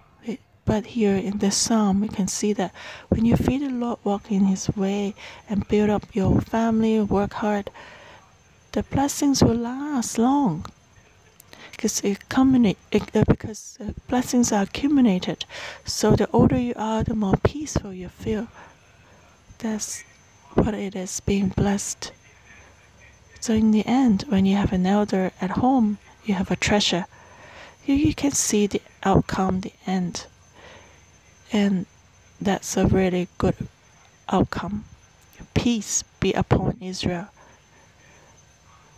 but 0.70 0.86
here 0.86 1.16
in 1.16 1.38
this 1.38 1.56
psalm, 1.56 2.00
we 2.00 2.06
can 2.06 2.28
see 2.28 2.52
that 2.52 2.72
when 3.08 3.24
you 3.24 3.34
feed 3.34 3.62
the 3.62 3.70
Lord, 3.70 3.98
walk 4.04 4.30
in 4.30 4.44
His 4.44 4.68
way, 4.76 5.16
and 5.48 5.66
build 5.66 5.90
up 5.90 6.06
your 6.14 6.40
family, 6.40 7.00
work 7.00 7.32
hard, 7.32 7.70
the 8.70 8.84
blessings 8.84 9.42
will 9.42 9.56
last 9.56 10.16
long. 10.16 10.64
Because 11.80 12.04
accumulate 12.04 12.76
uh, 12.92 13.24
because 13.26 13.78
uh, 13.80 13.92
blessings 14.06 14.52
are 14.52 14.64
accumulated. 14.64 15.46
So 15.86 16.14
the 16.14 16.28
older 16.30 16.58
you 16.58 16.74
are, 16.76 17.02
the 17.02 17.14
more 17.14 17.38
peaceful 17.42 17.94
you 17.94 18.10
feel. 18.10 18.48
That's 19.60 20.04
what 20.52 20.74
it 20.74 20.94
is 20.94 21.20
being 21.20 21.48
blessed. 21.48 22.12
So 23.40 23.54
in 23.54 23.70
the 23.70 23.86
end, 23.86 24.26
when 24.28 24.44
you 24.44 24.56
have 24.56 24.74
an 24.74 24.84
elder 24.84 25.32
at 25.40 25.52
home, 25.52 25.96
you 26.22 26.34
have 26.34 26.50
a 26.50 26.56
treasure. 26.56 27.06
You, 27.86 27.94
you 27.94 28.14
can 28.14 28.32
see 28.32 28.66
the 28.66 28.82
outcome, 29.02 29.60
the 29.60 29.72
end. 29.86 30.26
And 31.50 31.86
that's 32.38 32.76
a 32.76 32.88
really 32.88 33.28
good 33.38 33.56
outcome. 34.28 34.84
Peace 35.54 36.04
be 36.20 36.34
upon 36.34 36.76
Israel. 36.82 37.28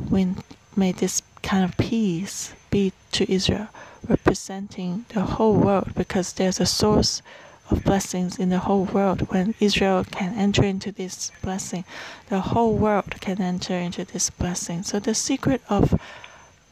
When 0.08 0.38
may 0.74 0.90
this 0.90 1.22
kind 1.42 1.64
of 1.64 1.76
peace 1.76 2.54
be 2.72 2.92
to 3.12 3.30
Israel, 3.30 3.68
representing 4.08 5.04
the 5.10 5.20
whole 5.20 5.54
world, 5.54 5.94
because 5.94 6.32
there's 6.32 6.58
a 6.58 6.66
source 6.66 7.22
of 7.70 7.84
blessings 7.84 8.38
in 8.38 8.48
the 8.48 8.58
whole 8.58 8.84
world. 8.84 9.20
When 9.30 9.54
Israel 9.60 10.04
can 10.04 10.34
enter 10.34 10.64
into 10.64 10.90
this 10.90 11.30
blessing, 11.42 11.84
the 12.28 12.40
whole 12.40 12.74
world 12.74 13.20
can 13.20 13.40
enter 13.40 13.74
into 13.74 14.04
this 14.04 14.30
blessing. 14.30 14.82
So 14.82 14.98
the 14.98 15.14
secret 15.14 15.62
of 15.68 16.00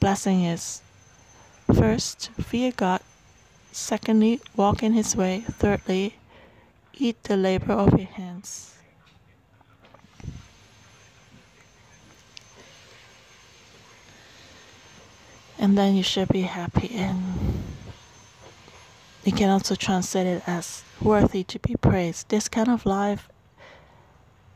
blessing 0.00 0.42
is 0.42 0.82
first, 1.72 2.30
fear 2.40 2.72
God. 2.72 3.00
Secondly, 3.70 4.40
walk 4.56 4.82
in 4.82 4.94
His 4.94 5.14
way. 5.14 5.44
Thirdly, 5.48 6.16
eat 6.94 7.22
the 7.24 7.36
labor 7.36 7.74
of 7.74 7.96
your 7.98 8.08
hands. 8.08 8.69
And 15.60 15.76
then 15.76 15.94
you 15.94 16.02
should 16.02 16.28
be 16.28 16.40
happy 16.40 16.90
and 16.94 17.62
you 19.24 19.32
can 19.32 19.50
also 19.50 19.74
translate 19.74 20.26
it 20.26 20.42
as 20.46 20.82
worthy 21.02 21.44
to 21.44 21.58
be 21.58 21.76
praised. 21.76 22.30
This 22.30 22.48
kind 22.48 22.68
of 22.70 22.86
life 22.86 23.28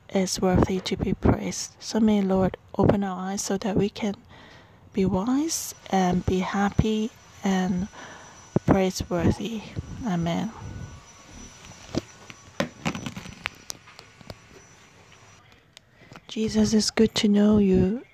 is 0.08 0.40
worthy 0.40 0.80
to 0.80 0.96
be 0.96 1.12
praised. 1.12 1.76
So 1.78 2.00
may 2.00 2.22
Lord 2.22 2.56
open 2.78 3.04
our 3.04 3.32
eyes 3.32 3.42
so 3.42 3.58
that 3.58 3.76
we 3.76 3.90
can 3.90 4.14
be 4.94 5.04
wise 5.04 5.74
and 5.90 6.24
be 6.24 6.38
happy 6.38 7.10
and 7.44 7.88
praiseworthy. 8.64 9.60
Amen. 10.06 10.52
Jesus, 16.28 16.72
is 16.72 16.90
good 16.90 17.14
to 17.16 17.28
know 17.28 17.58
you. 17.58 18.06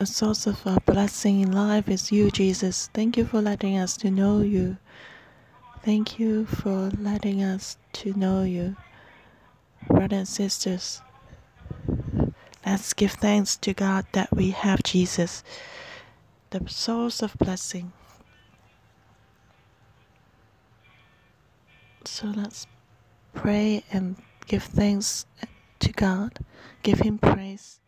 A 0.00 0.06
source 0.06 0.46
of 0.46 0.66
our 0.66 0.80
blessing 0.86 1.42
in 1.42 1.52
life 1.52 1.86
is 1.86 2.10
you, 2.10 2.30
Jesus. 2.30 2.88
Thank 2.94 3.18
you 3.18 3.26
for 3.26 3.42
letting 3.42 3.76
us 3.76 3.98
to 3.98 4.10
know 4.10 4.40
you. 4.40 4.78
Thank 5.84 6.18
you 6.18 6.46
for 6.46 6.88
letting 6.98 7.42
us 7.42 7.76
to 8.00 8.14
know 8.14 8.42
you. 8.42 8.76
Brothers 9.88 10.18
and 10.18 10.26
sisters, 10.26 11.02
let's 12.64 12.94
give 12.94 13.12
thanks 13.12 13.56
to 13.58 13.74
God 13.74 14.06
that 14.12 14.34
we 14.34 14.52
have 14.52 14.82
Jesus, 14.82 15.44
the 16.48 16.66
source 16.66 17.20
of 17.20 17.36
blessing. 17.36 17.92
So 22.06 22.28
let's 22.28 22.66
pray 23.34 23.84
and 23.92 24.16
give 24.46 24.62
thanks 24.62 25.26
to 25.80 25.92
God, 25.92 26.38
give 26.82 27.00
Him 27.00 27.18
praise, 27.18 27.80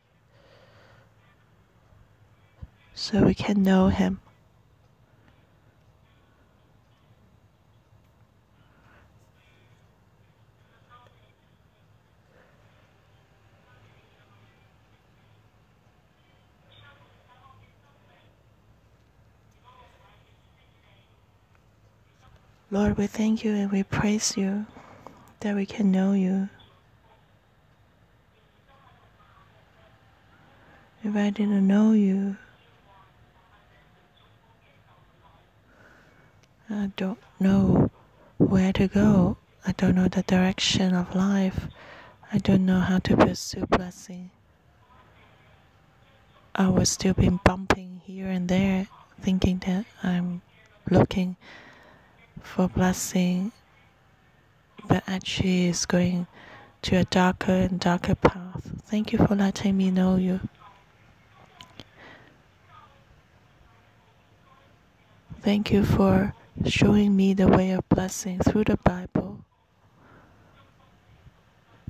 so 2.94 3.24
we 3.24 3.34
can 3.34 3.62
know 3.62 3.88
Him. 3.88 4.20
Lord, 22.72 22.96
we 22.96 23.06
thank 23.06 23.44
you 23.44 23.52
and 23.52 23.70
we 23.70 23.82
praise 23.82 24.34
you 24.34 24.64
that 25.40 25.54
we 25.54 25.66
can 25.66 25.92
know 25.92 26.14
you. 26.14 26.48
If 31.04 31.14
I 31.14 31.28
didn't 31.28 31.66
know 31.66 31.92
you, 31.92 32.38
I 36.72 36.90
don't 36.96 37.18
know 37.38 37.90
where 38.38 38.72
to 38.72 38.88
go. 38.88 39.36
I 39.66 39.72
don't 39.72 39.94
know 39.94 40.08
the 40.08 40.22
direction 40.22 40.94
of 40.94 41.14
life. 41.14 41.68
I 42.32 42.38
don't 42.38 42.64
know 42.64 42.80
how 42.80 42.98
to 43.00 43.16
pursue 43.16 43.66
blessing. 43.66 44.30
I 46.54 46.68
was 46.68 46.88
still 46.88 47.12
been 47.12 47.40
bumping 47.44 48.00
here 48.04 48.28
and 48.28 48.48
there, 48.48 48.86
thinking 49.20 49.58
that 49.66 49.84
I'm 50.02 50.40
looking 50.90 51.36
for 52.40 52.68
blessing, 52.68 53.52
but 54.88 55.02
actually 55.06 55.66
is 55.66 55.84
going 55.84 56.26
to 56.82 56.96
a 56.96 57.04
darker 57.04 57.52
and 57.52 57.78
darker 57.78 58.14
path. 58.14 58.82
Thank 58.86 59.12
you 59.12 59.18
for 59.18 59.34
letting 59.34 59.76
me 59.76 59.90
know 59.90 60.16
you. 60.16 60.40
Thank 65.42 65.70
you 65.70 65.84
for 65.84 66.34
showing 66.66 67.16
me 67.16 67.34
the 67.34 67.48
way 67.48 67.70
of 67.70 67.88
blessing 67.88 68.38
through 68.38 68.64
the 68.64 68.76
Bible. 68.78 69.44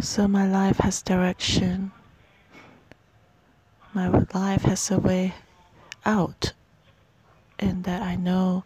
So 0.00 0.26
my 0.26 0.46
life 0.48 0.78
has 0.78 1.02
direction. 1.02 1.92
My 3.94 4.08
life 4.08 4.62
has 4.62 4.90
a 4.90 4.98
way 4.98 5.34
out, 6.04 6.52
and 7.58 7.84
that 7.84 8.02
I 8.02 8.16
know 8.16 8.64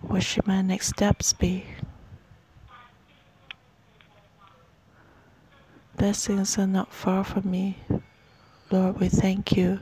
what 0.00 0.22
should 0.22 0.46
my 0.46 0.62
next 0.62 0.88
steps 0.88 1.32
be? 1.32 1.64
Blessings 5.96 6.58
are 6.58 6.66
not 6.66 6.92
far 6.92 7.24
from 7.24 7.50
me. 7.50 7.78
Lord, 8.70 8.98
we 9.00 9.08
thank 9.08 9.56
you. 9.56 9.80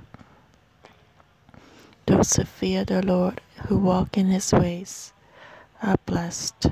Those 2.06 2.34
who 2.34 2.44
fear 2.44 2.84
the 2.84 3.02
Lord, 3.02 3.40
who 3.68 3.78
walk 3.78 4.18
in 4.18 4.26
his 4.26 4.52
ways, 4.52 5.12
are 5.82 5.96
blessed. 6.06 6.66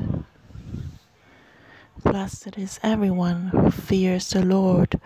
Blessed 2.03 2.59
is 2.59 2.81
everyone 2.83 3.49
who 3.49 3.71
fears 3.71 4.31
the 4.31 4.45
Lord, 4.45 5.01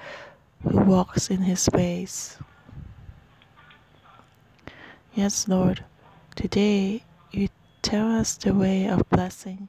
who 0.62 0.78
walks 0.78 1.30
in 1.30 1.42
his 1.42 1.68
ways. 1.72 2.38
Yes, 5.14 5.48
Lord, 5.48 5.84
today 6.34 7.03
you 7.30 7.48
Tell 7.82 8.16
us 8.16 8.36
the 8.36 8.55
way 8.55 8.86
of 8.86 9.09
blessing. 9.11 9.68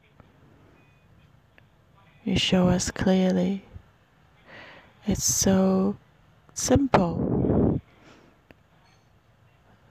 You 2.23 2.37
show 2.37 2.69
us 2.69 2.91
clearly. 2.91 3.65
It's 5.07 5.23
so 5.23 5.97
simple, 6.53 7.81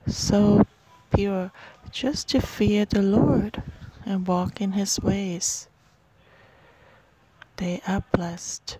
so 0.06 0.64
pure, 1.14 1.50
just 1.90 2.28
to 2.28 2.40
fear 2.40 2.84
the 2.86 3.02
Lord 3.02 3.60
and 4.04 4.26
walk 4.26 4.60
in 4.60 4.72
His 4.72 5.00
ways. 5.00 5.68
They 7.56 7.80
are 7.86 8.02
blessed. 8.12 8.78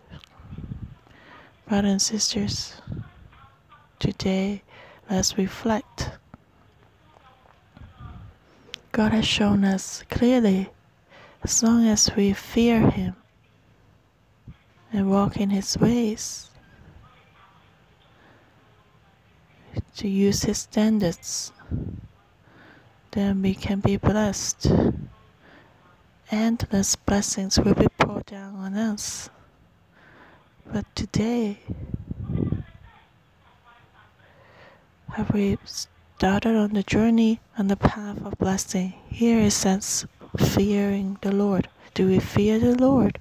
Brothers 1.68 1.90
and 1.90 2.02
sisters, 2.02 2.82
today 3.98 4.62
let's 5.08 5.38
reflect 5.38 6.10
God 8.92 9.12
has 9.12 9.26
shown 9.26 9.64
us 9.64 10.04
clearly 10.10 10.68
as 11.42 11.62
long 11.62 11.86
as 11.86 12.14
we 12.14 12.34
fear 12.34 12.90
Him 12.90 13.16
and 14.92 15.10
walk 15.10 15.38
in 15.38 15.48
His 15.48 15.78
ways, 15.78 16.50
to 19.96 20.08
use 20.08 20.42
His 20.42 20.58
standards, 20.58 21.52
then 23.12 23.40
we 23.42 23.54
can 23.54 23.80
be 23.80 23.96
blessed. 23.96 24.70
Endless 26.30 26.96
blessings 26.96 27.58
will 27.58 27.74
be 27.74 27.88
poured 27.98 28.26
down 28.26 28.56
on 28.56 28.74
us. 28.74 29.30
But 30.66 30.84
today, 30.94 31.60
have 35.12 35.32
we 35.32 35.58
started 36.22 36.54
on 36.54 36.72
the 36.72 36.84
journey 36.84 37.40
on 37.58 37.66
the 37.66 37.74
path 37.74 38.16
of 38.24 38.38
blessing. 38.38 38.94
Here 39.10 39.40
it 39.40 39.50
says, 39.50 40.06
fearing 40.38 41.18
the 41.20 41.32
Lord. 41.32 41.66
Do 41.94 42.06
we 42.06 42.20
fear 42.20 42.60
the 42.60 42.76
Lord? 42.76 43.18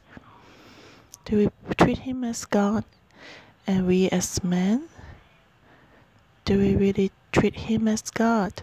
Do 1.26 1.38
we 1.38 1.74
treat 1.78 1.98
Him 1.98 2.24
as 2.24 2.46
God 2.46 2.84
and 3.66 3.88
we 3.88 4.08
as 4.10 4.44
men? 4.44 4.84
Do 6.46 6.60
we 6.60 6.76
really 6.76 7.12
treat 7.32 7.56
Him 7.56 7.88
as 7.88 8.04
God? 8.12 8.62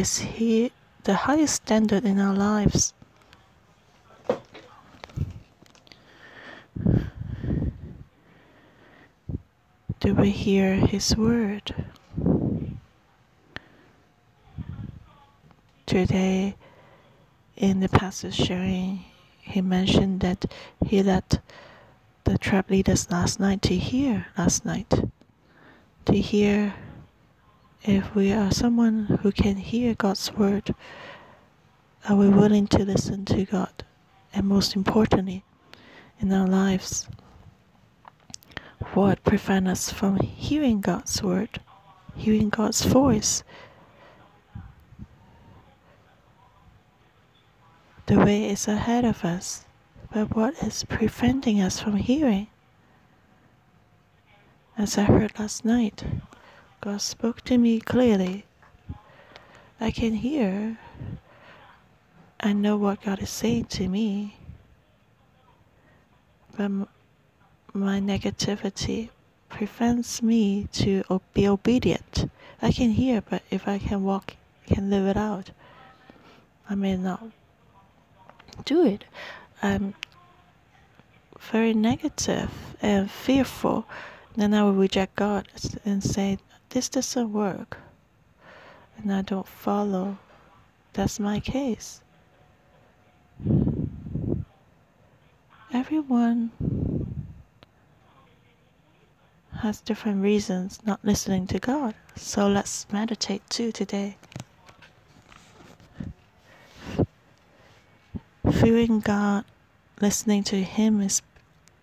Is 0.00 0.18
He 0.20 0.72
the 1.04 1.12
highest 1.12 1.56
standard 1.56 2.06
in 2.06 2.18
our 2.18 2.32
lives. 2.32 2.94
Do 10.00 10.14
we 10.14 10.30
hear 10.30 10.76
His 10.76 11.14
word? 11.14 11.74
Today, 15.84 16.56
in 17.56 17.80
the 17.80 17.88
passage 17.90 18.36
sharing, 18.36 19.04
he 19.40 19.60
mentioned 19.60 20.20
that 20.20 20.46
he 20.86 21.02
let 21.02 21.40
the 22.24 22.38
tribe 22.38 22.70
leaders 22.70 23.10
last 23.10 23.38
night 23.38 23.60
to 23.62 23.76
hear 23.76 24.28
last 24.38 24.64
night, 24.64 24.94
to 26.06 26.14
hear 26.14 26.72
if 27.82 28.14
we 28.14 28.32
are 28.32 28.50
someone 28.50 29.18
who 29.22 29.32
can 29.32 29.56
hear 29.56 29.94
God's 29.94 30.32
word, 30.34 30.74
are 32.08 32.16
we 32.16 32.28
willing 32.28 32.66
to 32.68 32.84
listen 32.84 33.24
to 33.26 33.44
God? 33.44 33.84
And 34.32 34.46
most 34.46 34.76
importantly, 34.76 35.44
in 36.20 36.32
our 36.32 36.46
lives, 36.46 37.08
what 38.94 39.22
prevents 39.24 39.70
us 39.70 39.92
from 39.92 40.16
hearing 40.16 40.80
God's 40.80 41.22
word, 41.22 41.60
hearing 42.14 42.50
God's 42.50 42.84
voice? 42.84 43.44
The 48.06 48.18
way 48.18 48.50
is 48.50 48.68
ahead 48.68 49.04
of 49.04 49.24
us, 49.24 49.64
but 50.12 50.34
what 50.34 50.54
is 50.62 50.84
preventing 50.84 51.60
us 51.60 51.80
from 51.80 51.96
hearing? 51.96 52.48
As 54.76 54.98
I 54.98 55.04
heard 55.04 55.38
last 55.38 55.64
night, 55.64 56.02
God 56.80 57.02
spoke 57.02 57.42
to 57.42 57.58
me 57.58 57.78
clearly. 57.78 58.46
I 59.78 59.90
can 59.90 60.14
hear. 60.14 60.78
I 62.40 62.54
know 62.54 62.78
what 62.78 63.02
God 63.02 63.20
is 63.20 63.28
saying 63.28 63.66
to 63.66 63.86
me. 63.86 64.36
But 66.56 66.70
my 67.74 68.00
negativity 68.00 69.10
prevents 69.50 70.22
me 70.22 70.68
to 70.72 71.20
be 71.34 71.46
obedient. 71.46 72.30
I 72.62 72.72
can 72.72 72.92
hear, 72.92 73.20
but 73.20 73.42
if 73.50 73.68
I 73.68 73.78
can 73.78 74.02
walk, 74.02 74.36
can 74.66 74.88
live 74.88 75.06
it 75.06 75.18
out, 75.18 75.50
I 76.68 76.74
may 76.76 76.96
not 76.96 77.24
do 78.64 78.86
it. 78.86 79.04
I'm 79.62 79.92
very 81.38 81.74
negative 81.74 82.50
and 82.80 83.10
fearful. 83.10 83.84
Then 84.34 84.54
I 84.54 84.62
will 84.62 84.72
reject 84.72 85.16
God 85.16 85.48
and 85.84 86.02
say, 86.02 86.38
this 86.70 86.88
doesn't 86.88 87.32
work 87.32 87.78
and 89.02 89.12
I 89.12 89.22
don't 89.22 89.46
follow, 89.46 90.18
that's 90.92 91.18
my 91.18 91.40
case. 91.40 92.02
Everyone 95.72 96.50
has 99.60 99.80
different 99.80 100.22
reasons 100.22 100.80
not 100.84 101.00
listening 101.02 101.46
to 101.46 101.58
God. 101.58 101.94
So 102.16 102.48
let's 102.48 102.86
meditate 102.92 103.42
too 103.48 103.72
today. 103.72 104.16
Fearing 108.52 109.00
God, 109.00 109.44
listening 110.00 110.44
to 110.44 110.62
Him 110.62 111.00
is 111.00 111.22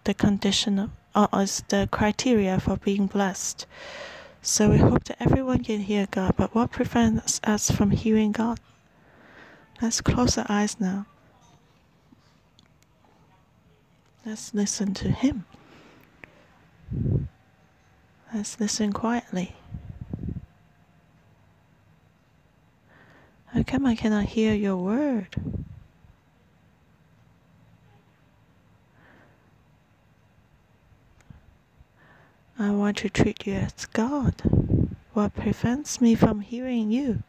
the 0.03 0.13
condition 0.13 0.91
of, 1.15 1.29
is 1.33 1.63
the 1.69 1.87
criteria 1.91 2.59
for 2.59 2.77
being 2.77 3.07
blessed. 3.07 3.65
So 4.47 4.69
we 4.69 4.77
hope 4.77 5.03
that 5.03 5.21
everyone 5.21 5.61
can 5.61 5.81
hear 5.81 6.07
God, 6.09 6.35
but 6.37 6.55
what 6.55 6.71
prevents 6.71 7.41
us 7.43 7.69
from 7.69 7.91
hearing 7.91 8.31
God? 8.31 8.61
Let's 9.81 9.99
close 9.99 10.37
our 10.37 10.45
eyes 10.47 10.79
now. 10.79 11.05
Let's 14.25 14.53
listen 14.53 14.93
to 14.93 15.11
Him. 15.11 15.43
Let's 18.33 18.57
listen 18.57 18.93
quietly. 18.93 19.53
How 23.47 23.63
come 23.63 23.85
I 23.85 23.95
cannot 23.95 24.27
hear 24.27 24.53
your 24.53 24.77
word? 24.77 25.35
I 32.59 32.71
want 32.71 32.97
to 32.97 33.09
treat 33.09 33.45
you 33.45 33.53
as 33.53 33.85
God. 33.85 34.41
What 35.13 35.35
prevents 35.35 36.01
me 36.01 36.15
from 36.15 36.41
hearing 36.41 36.91
you? 36.91 37.21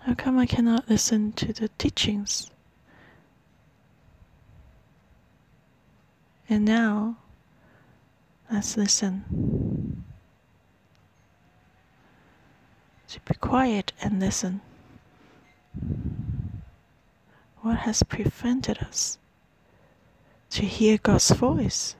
How 0.00 0.14
come 0.14 0.38
I 0.38 0.46
cannot 0.46 0.88
listen 0.88 1.32
to 1.32 1.52
the 1.52 1.68
teachings? 1.76 2.50
And 6.48 6.64
now, 6.64 7.16
let's 8.50 8.76
listen. 8.76 10.04
To 13.08 13.20
be 13.20 13.34
quiet 13.34 13.92
and 14.00 14.20
listen. 14.20 14.60
What 17.62 17.78
has 17.78 18.02
prevented 18.04 18.78
us? 18.78 19.18
To 20.58 20.66
hear 20.66 20.98
God's 20.98 21.30
voice. 21.30 21.94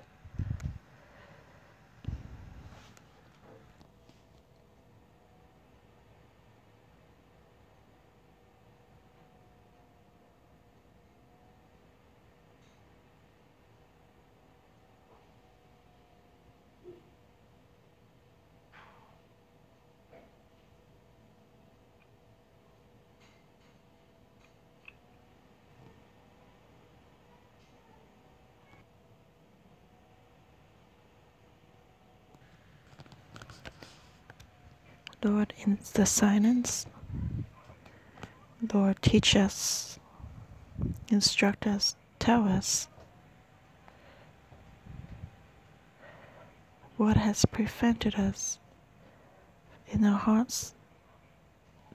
Lord, 35.29 35.53
in 35.59 35.79
the 35.93 36.07
silence, 36.07 36.87
Lord, 38.73 39.03
teach 39.03 39.37
us, 39.37 39.99
instruct 41.11 41.67
us, 41.67 41.97
tell 42.19 42.49
us 42.49 42.89
what 46.97 47.19
has 47.19 47.45
prevented 47.45 48.15
us 48.15 48.59
in 49.89 50.03
our 50.03 50.19
hearts 50.19 50.75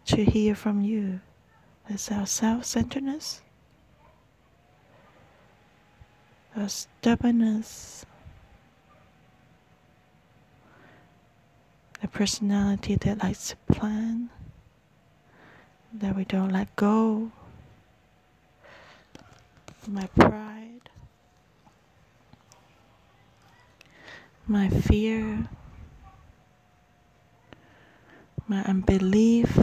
to 0.06 0.24
hear 0.24 0.54
from 0.54 0.82
you. 0.82 1.20
Is 1.90 2.12
our 2.12 2.28
self 2.28 2.66
centeredness, 2.66 3.42
our 6.56 6.70
stubbornness, 6.70 8.06
a 12.04 12.08
personality 12.08 12.96
that 12.96 13.24
likes 13.24 13.50
to 13.50 13.56
plan, 13.74 14.30
that 15.94 16.16
we 16.16 16.26
don't 16.26 16.50
let 16.50 16.76
go, 16.76 17.32
my 19.88 20.06
pride, 20.08 20.90
my 24.46 24.68
fear, 24.70 25.48
my 28.48 28.62
unbelief. 28.64 29.58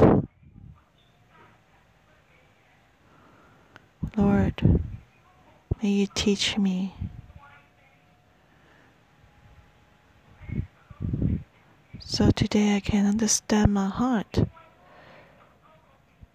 Lord, 4.16 4.80
may 5.82 5.88
you 5.88 6.06
teach 6.14 6.56
me 6.56 6.94
So 12.12 12.32
today 12.32 12.74
I 12.74 12.80
can 12.80 13.06
understand 13.06 13.72
my 13.72 13.88
heart 13.88 14.42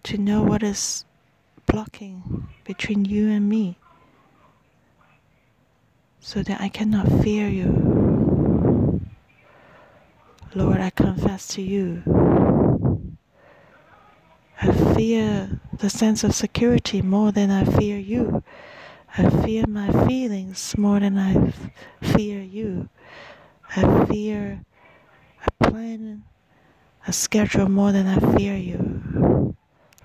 to 0.04 0.16
know 0.16 0.42
what 0.42 0.62
is 0.62 1.04
blocking 1.66 2.48
between 2.64 3.04
you 3.04 3.28
and 3.28 3.46
me 3.46 3.76
so 6.18 6.42
that 6.42 6.62
I 6.62 6.70
cannot 6.70 7.22
fear 7.22 7.46
you. 7.46 9.02
Lord, 10.54 10.80
I 10.80 10.88
confess 10.88 11.46
to 11.48 11.60
you. 11.60 12.02
I 14.62 14.72
fear 14.94 15.60
the 15.76 15.90
sense 15.90 16.24
of 16.24 16.34
security 16.34 17.02
more 17.02 17.32
than 17.32 17.50
I 17.50 17.64
fear 17.64 17.98
you. 17.98 18.42
I 19.18 19.28
fear 19.44 19.66
my 19.66 20.06
feelings 20.06 20.74
more 20.78 21.00
than 21.00 21.18
I 21.18 21.52
fear 22.00 22.40
you. 22.40 22.88
I 23.76 24.06
fear 24.06 24.62
I 25.46 25.70
plan 25.70 26.24
a 27.06 27.12
schedule 27.12 27.68
more 27.68 27.92
than 27.92 28.06
I 28.06 28.18
fear 28.36 28.56
you, 28.56 29.54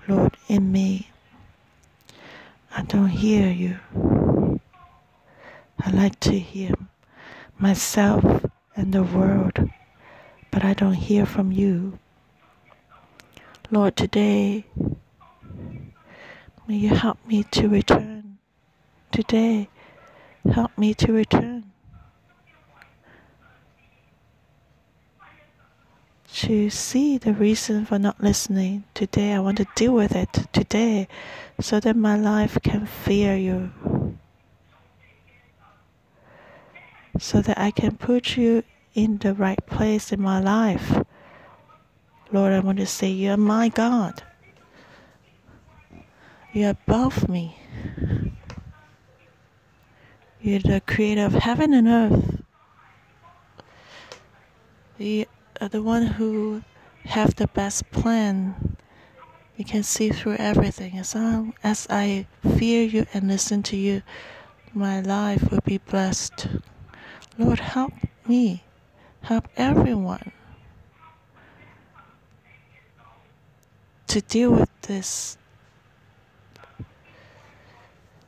Lord, 0.06 0.36
in 0.48 0.70
me. 0.70 1.10
I 2.74 2.82
don't 2.82 3.08
hear 3.08 3.50
you. 3.50 3.78
I 5.80 5.90
like 5.90 6.20
to 6.20 6.38
hear 6.38 6.74
myself 7.58 8.46
and 8.76 8.92
the 8.92 9.02
world, 9.02 9.70
but 10.50 10.64
I 10.64 10.74
don't 10.74 10.94
hear 10.94 11.26
from 11.26 11.50
you. 11.50 11.98
Lord, 13.70 13.96
today, 13.96 14.66
may 16.68 16.76
you 16.76 16.94
help 16.94 17.18
me 17.26 17.42
to 17.50 17.68
return. 17.68 18.38
Today, 19.10 19.68
help 20.52 20.76
me 20.78 20.94
to 20.94 21.12
return. 21.12 21.72
To 26.34 26.70
see 26.70 27.18
the 27.18 27.34
reason 27.34 27.84
for 27.84 27.98
not 27.98 28.22
listening. 28.22 28.84
Today, 28.94 29.34
I 29.34 29.38
want 29.38 29.58
to 29.58 29.66
deal 29.74 29.92
with 29.92 30.16
it 30.16 30.32
today 30.52 31.06
so 31.60 31.78
that 31.78 31.94
my 31.94 32.16
life 32.16 32.56
can 32.62 32.86
fear 32.86 33.36
you. 33.36 33.70
So 37.18 37.42
that 37.42 37.58
I 37.58 37.70
can 37.70 37.96
put 37.98 38.36
you 38.36 38.64
in 38.94 39.18
the 39.18 39.34
right 39.34 39.64
place 39.66 40.10
in 40.10 40.22
my 40.22 40.40
life. 40.40 41.04
Lord, 42.32 42.54
I 42.54 42.60
want 42.60 42.78
to 42.78 42.86
say, 42.86 43.10
You 43.10 43.32
are 43.32 43.36
my 43.36 43.68
God. 43.68 44.22
You 46.54 46.66
are 46.66 46.70
above 46.70 47.28
me. 47.28 47.58
You're 50.40 50.60
the 50.60 50.80
creator 50.80 51.26
of 51.26 51.34
heaven 51.34 51.74
and 51.74 51.88
earth. 51.88 52.42
You 54.98 55.26
the 55.68 55.82
one 55.82 56.06
who 56.06 56.62
have 57.04 57.34
the 57.36 57.48
best 57.48 57.90
plan. 57.90 58.76
You 59.56 59.64
can 59.64 59.82
see 59.82 60.10
through 60.10 60.36
everything. 60.36 60.98
As 60.98 61.14
long 61.14 61.54
as 61.62 61.86
I 61.90 62.26
fear 62.56 62.84
you 62.84 63.06
and 63.12 63.28
listen 63.28 63.62
to 63.64 63.76
you, 63.76 64.02
my 64.72 65.00
life 65.00 65.50
will 65.50 65.60
be 65.64 65.78
blessed. 65.78 66.48
Lord, 67.38 67.60
help 67.60 67.92
me. 68.26 68.64
Help 69.22 69.48
everyone. 69.56 70.32
to 74.12 74.20
deal 74.20 74.50
with 74.50 74.68
this. 74.82 75.38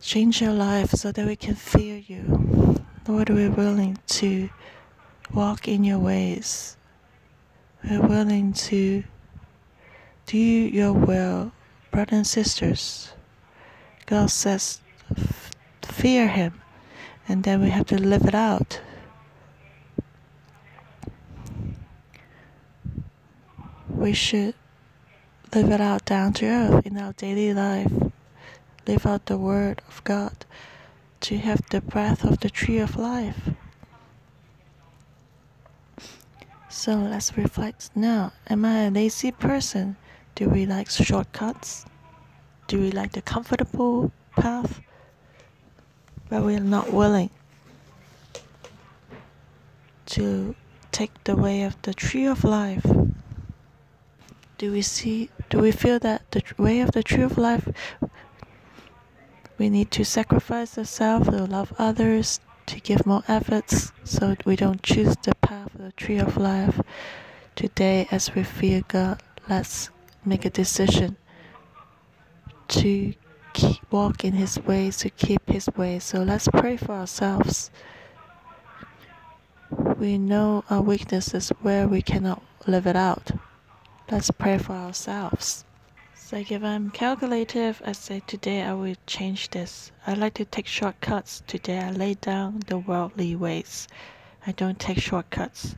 Change 0.01 0.41
your 0.41 0.55
life 0.55 0.89
so 0.93 1.13
that 1.13 1.27
we 1.27 1.37
can 1.37 1.55
fear 1.55 1.99
you. 1.99 2.81
Lord, 3.07 3.29
we're 3.29 3.51
willing 3.51 3.99
to 4.07 4.49
walk 5.35 5.69
in 5.69 5.85
your 5.85 5.99
ways. 5.99 6.79
We're 7.89 8.01
willing 8.01 8.55
to 8.55 9.05
do 10.25 10.39
your 10.39 10.95
will, 10.95 11.53
brothers 11.91 12.13
and 12.13 12.27
sisters. 12.27 13.13
God 14.07 14.31
says, 14.31 14.81
fear 15.83 16.29
Him, 16.29 16.63
and 17.29 17.45
then 17.45 17.61
we 17.61 17.69
have 17.69 17.87
to 17.89 17.99
live 18.01 18.25
it 18.25 18.35
out. 18.35 18.81
We 23.89 24.15
should 24.15 24.55
live 25.55 25.71
it 25.71 25.81
out 25.81 26.07
down 26.07 26.33
to 26.35 26.47
earth 26.47 26.87
in 26.87 26.97
our 26.97 27.13
daily 27.13 27.53
life. 27.53 27.93
Live 28.87 29.05
out 29.05 29.27
the 29.27 29.39
word 29.39 29.83
of 29.89 30.03
God 30.05 30.47
to 31.21 31.37
have 31.37 31.61
the 31.69 31.83
breath 31.83 32.25
of 32.25 32.41
the 32.41 32.51
tree 32.51 32.79
of 32.79 32.97
life. 32.97 33.51
So 36.77 36.97
let's 36.97 37.37
reflect 37.37 37.91
now. 37.95 38.33
Am 38.49 38.65
I 38.65 38.87
a 38.87 38.91
lazy 38.91 39.31
person? 39.31 39.97
Do 40.35 40.49
we 40.49 40.67
like 40.67 40.91
shortcuts? 40.91 41.87
Do 42.67 42.81
we 42.81 42.91
like 42.91 43.13
the 43.13 43.23
comfortable 43.23 44.11
path? 44.37 44.81
But 46.29 46.43
we're 46.43 46.59
not 46.59 46.93
willing 46.93 47.31
to 50.07 50.57
take 50.91 51.13
the 51.23 51.37
way 51.37 51.63
of 51.63 51.81
the 51.83 51.95
tree 51.95 52.27
of 52.27 52.43
life. 52.43 52.85
Do 54.59 54.73
we 54.73 54.83
see 54.83 55.31
do 55.51 55.61
we 55.61 55.71
feel 55.71 56.01
that 56.01 56.29
the 56.33 56.43
way 56.59 56.81
of 56.81 56.91
the 56.91 57.05
tree 57.05 57.23
of 57.23 57.39
life 57.39 57.69
we 59.59 59.71
need 59.71 59.93
to 59.93 60.05
sacrifice 60.05 60.77
ourselves 60.77 61.29
to 61.29 61.45
love 61.45 61.73
others, 61.79 62.41
to 62.67 62.81
give 62.81 63.07
more 63.07 63.23
efforts 63.29 63.93
so 64.05 64.37
we 64.45 64.57
don't 64.57 64.83
choose 64.83 65.17
the 65.23 65.35
path 65.37 65.75
of 65.75 65.83
the 65.83 65.93
tree 65.93 66.19
of 66.19 66.37
life? 66.37 66.81
Today, 67.57 68.09
as 68.11 68.35
we 68.35 68.43
fear 68.43 68.83
God, 68.89 69.23
let's 69.49 69.91
make 70.25 70.45
a 70.45 70.51
decision 70.51 71.17
to 72.69 73.15
keep, 73.53 73.93
walk 73.93 74.25
in 74.25 74.33
His 74.33 74.59
ways, 74.61 74.97
to 74.99 75.11
keep 75.11 75.49
His 75.49 75.69
ways. 75.77 76.05
So 76.05 76.23
let's 76.23 76.49
pray 76.49 76.77
for 76.77 76.93
ourselves. 76.93 77.71
We 79.99 80.19
know 80.19 80.65
our 80.71 80.83
weaknesses 80.83 81.51
where 81.61 81.87
we 81.89 82.03
cannot 82.03 82.43
live 82.67 82.87
it 82.87 82.97
out. 82.97 83.31
Let's 84.11 84.31
pray 84.31 84.59
for 84.59 84.73
ourselves. 84.73 85.65
So 86.27 86.39
if 86.39 86.65
I'm 86.65 86.89
calculative, 86.89 87.83
I 87.85 87.93
say 87.93 88.23
today 88.27 88.63
I 88.63 88.73
will 88.73 88.95
change 89.07 89.51
this. 89.51 89.93
I 90.07 90.15
like 90.15 90.33
to 90.35 90.47
take 90.47 90.67
shortcuts. 90.67 91.43
Today 91.47 91.79
I 91.79 91.91
lay 91.91 92.15
down 92.15 92.63
the 92.67 92.79
worldly 92.79 93.37
ways. 93.37 93.89
I 94.47 94.53
don't 94.53 94.79
take 94.79 94.99
shortcuts. 94.99 95.77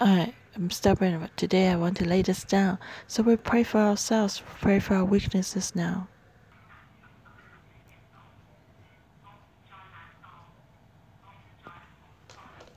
I 0.00 0.34
am 0.56 0.70
stubborn, 0.70 1.20
but 1.20 1.36
today 1.36 1.68
I 1.68 1.76
want 1.76 1.98
to 1.98 2.04
lay 2.04 2.22
this 2.22 2.42
down. 2.42 2.78
So 3.06 3.22
we 3.22 3.36
pray 3.36 3.62
for 3.62 3.78
ourselves, 3.78 4.42
pray 4.60 4.80
for 4.80 4.96
our 4.96 5.04
weaknesses 5.04 5.76
now. 5.76 6.08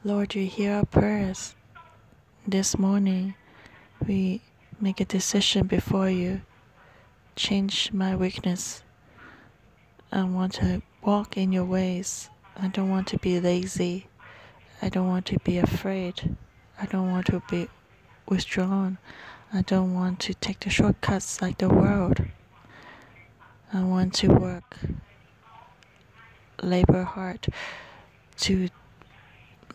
Lord, 0.04 0.36
you 0.36 0.46
hear 0.46 0.74
our 0.74 0.86
prayers 0.86 1.56
this 2.48 2.78
morning 2.78 3.34
we 4.08 4.42
make 4.80 5.02
a 5.02 5.06
decision 5.06 5.68
before 5.68 6.10
you. 6.10 6.42
Change 7.36 7.92
my 7.92 8.16
weakness. 8.16 8.82
I 10.12 10.24
want 10.24 10.54
to 10.54 10.82
walk 11.04 11.36
in 11.36 11.52
your 11.52 11.66
ways. 11.66 12.30
I 12.56 12.70
don't 12.70 12.90
want 12.90 13.08
to 13.08 13.18
be 13.18 13.40
lazy. 13.40 14.08
I 14.82 14.90
don't 14.90 15.08
want 15.08 15.26
to 15.28 15.40
be 15.40 15.58
afraid. 15.58 16.36
I 16.80 16.86
don't 16.86 17.12
want 17.12 17.28
to 17.28 17.42
be 17.50 17.68
withdrawn. 18.28 18.98
I 19.54 19.62
don't 19.62 19.94
want 19.94 20.20
to 20.22 20.34
take 20.34 20.62
the 20.62 20.70
shortcuts 20.70 21.42
like 21.42 21.58
the 21.58 21.70
world. 21.70 22.26
I 23.74 23.84
want 23.84 24.14
to 24.16 24.30
work, 24.30 24.78
labor 26.64 27.04
hard 27.04 27.48
to 28.38 28.70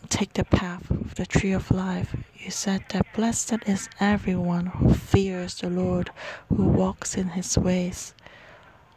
take 0.08 0.32
the 0.34 0.44
path 0.44 0.90
of 0.90 1.14
the 1.14 1.26
tree 1.26 1.52
of 1.52 1.70
life. 1.70 2.14
You 2.38 2.50
said 2.50 2.84
that 2.90 3.12
blessed 3.14 3.54
is 3.66 3.88
everyone 4.00 4.66
who 4.66 4.94
fears 4.94 5.56
the 5.56 5.70
Lord, 5.70 6.10
who 6.48 6.64
walks 6.64 7.16
in 7.16 7.28
his 7.28 7.56
ways. 7.58 8.14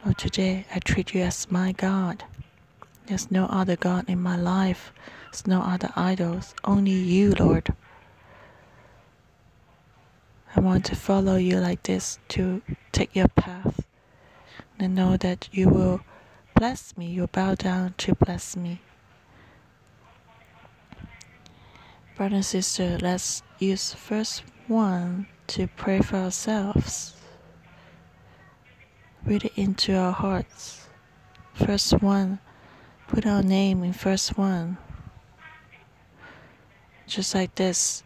Lord, 0.04 0.18
today 0.18 0.66
I 0.74 0.80
treat 0.80 1.14
you 1.14 1.22
as 1.22 1.50
my 1.52 1.72
God. 1.72 2.24
There's 3.08 3.30
no 3.30 3.46
other 3.46 3.76
God 3.76 4.10
in 4.10 4.22
my 4.22 4.36
life. 4.36 4.92
There's 5.26 5.48
no 5.48 5.62
other 5.62 5.90
idols. 5.96 6.56
Only 6.64 6.92
you, 6.92 7.34
Lord. 7.34 7.74
I 10.56 10.60
want 10.60 10.86
to 10.86 10.96
follow 10.96 11.36
you 11.36 11.60
like 11.60 11.84
this 11.84 12.18
to 12.30 12.62
take 12.92 13.16
your 13.16 13.28
path 13.28 13.86
and 14.80 14.96
know 14.96 15.18
that 15.18 15.50
you 15.52 15.70
will 15.70 16.02
bless 16.56 16.98
me. 16.98 17.08
you'll 17.08 17.28
bow 17.28 17.56
down 17.56 17.94
to 17.98 18.16
bless 18.16 18.56
me. 18.56 18.82
Brother 22.16 22.36
and 22.36 22.46
sister, 22.46 22.98
let's 23.02 23.44
use 23.60 23.94
first 23.94 24.44
one 24.68 25.28
to 25.48 25.68
pray 25.68 26.00
for 26.00 26.16
ourselves. 26.16 27.14
Read 29.26 29.44
it 29.44 29.52
into 29.58 29.94
our 29.98 30.14
hearts. 30.14 30.88
First 31.54 32.02
one, 32.02 32.40
put 33.10 33.26
our 33.26 33.44
name 33.44 33.84
in 33.84 33.92
first 33.92 34.38
one. 34.38 34.78
Just 37.06 37.36
like 37.36 37.54
this. 37.56 38.04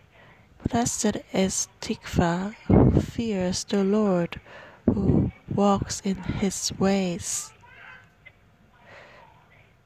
Blessed 0.68 1.18
is 1.32 1.68
Tikva, 1.80 2.56
who 2.66 3.00
fears 3.02 3.64
the 3.64 3.84
Lord, 3.84 4.42
who 4.88 5.32
walks 5.54 6.02
in 6.04 6.16
his 6.16 6.74
ways. 6.80 7.54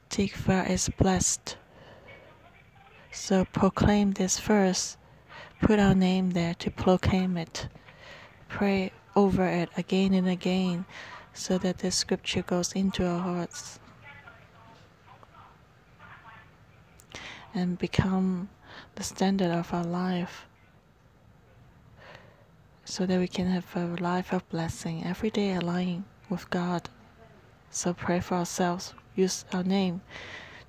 Tikva 0.09 0.69
is 0.69 0.88
blessed. 0.97 1.57
So 3.14 3.45
proclaim 3.45 4.11
this 4.11 4.39
verse, 4.39 4.97
put 5.61 5.80
our 5.80 5.95
name 5.95 6.32
there 6.32 6.55
to 6.55 6.72
proclaim 6.72 7.38
it. 7.38 7.68
Pray 8.49 8.91
over 9.16 9.45
it 9.45 9.70
again 9.78 10.14
and 10.14 10.28
again 10.28 10.86
so 11.34 11.57
that 11.59 11.78
this 11.78 11.95
scripture 11.95 12.41
goes 12.41 12.74
into 12.74 13.05
our 13.05 13.20
hearts. 13.20 13.80
and 17.53 17.78
become 17.78 18.49
the 18.95 19.03
standard 19.03 19.51
of 19.51 19.74
our 19.74 19.84
life 19.84 20.47
so 22.86 23.05
that 23.05 23.20
we 23.20 23.28
can 23.28 23.47
have 23.47 23.66
a 23.76 23.86
life 24.01 24.34
of 24.34 24.47
blessing 24.49 25.05
every 25.05 25.30
day 25.30 25.53
aligning 25.53 26.03
with 26.30 26.49
God. 26.49 26.89
So 27.70 27.93
pray 27.93 28.20
for 28.20 28.36
ourselves, 28.36 28.93
use 29.16 29.45
our 29.53 29.64
name 29.64 30.01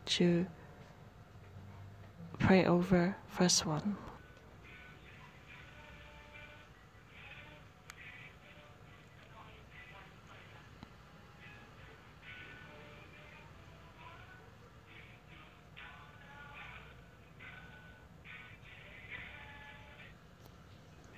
to 0.07 0.47
pray 2.39 2.65
over 2.65 3.17
first 3.29 3.67
one. 3.67 3.97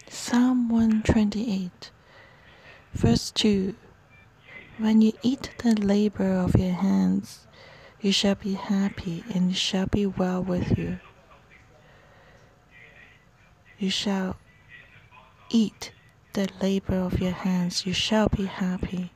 Psalm 0.09 0.69
128, 0.69 1.91
verse 2.95 3.31
2 3.31 3.75
When 4.79 5.01
you 5.01 5.13
eat 5.23 5.51
the 5.59 5.75
labor 5.75 6.33
of 6.33 6.57
your 6.57 6.73
hands, 6.73 7.47
you 8.01 8.13
shall 8.13 8.35
be 8.35 8.55
happy, 8.55 9.25
and 9.35 9.57
shall 9.57 9.87
be 9.87 10.05
well 10.05 10.43
with 10.43 10.77
you. 10.77 10.99
You 13.79 13.91
shall 13.91 14.37
eat 15.51 15.93
the 16.33 16.49
labor 16.61 16.97
of 16.97 17.21
your 17.21 17.33
hands, 17.33 17.87
you 17.87 17.93
shall 17.93 18.29
be 18.29 18.47
happy. 18.47 19.13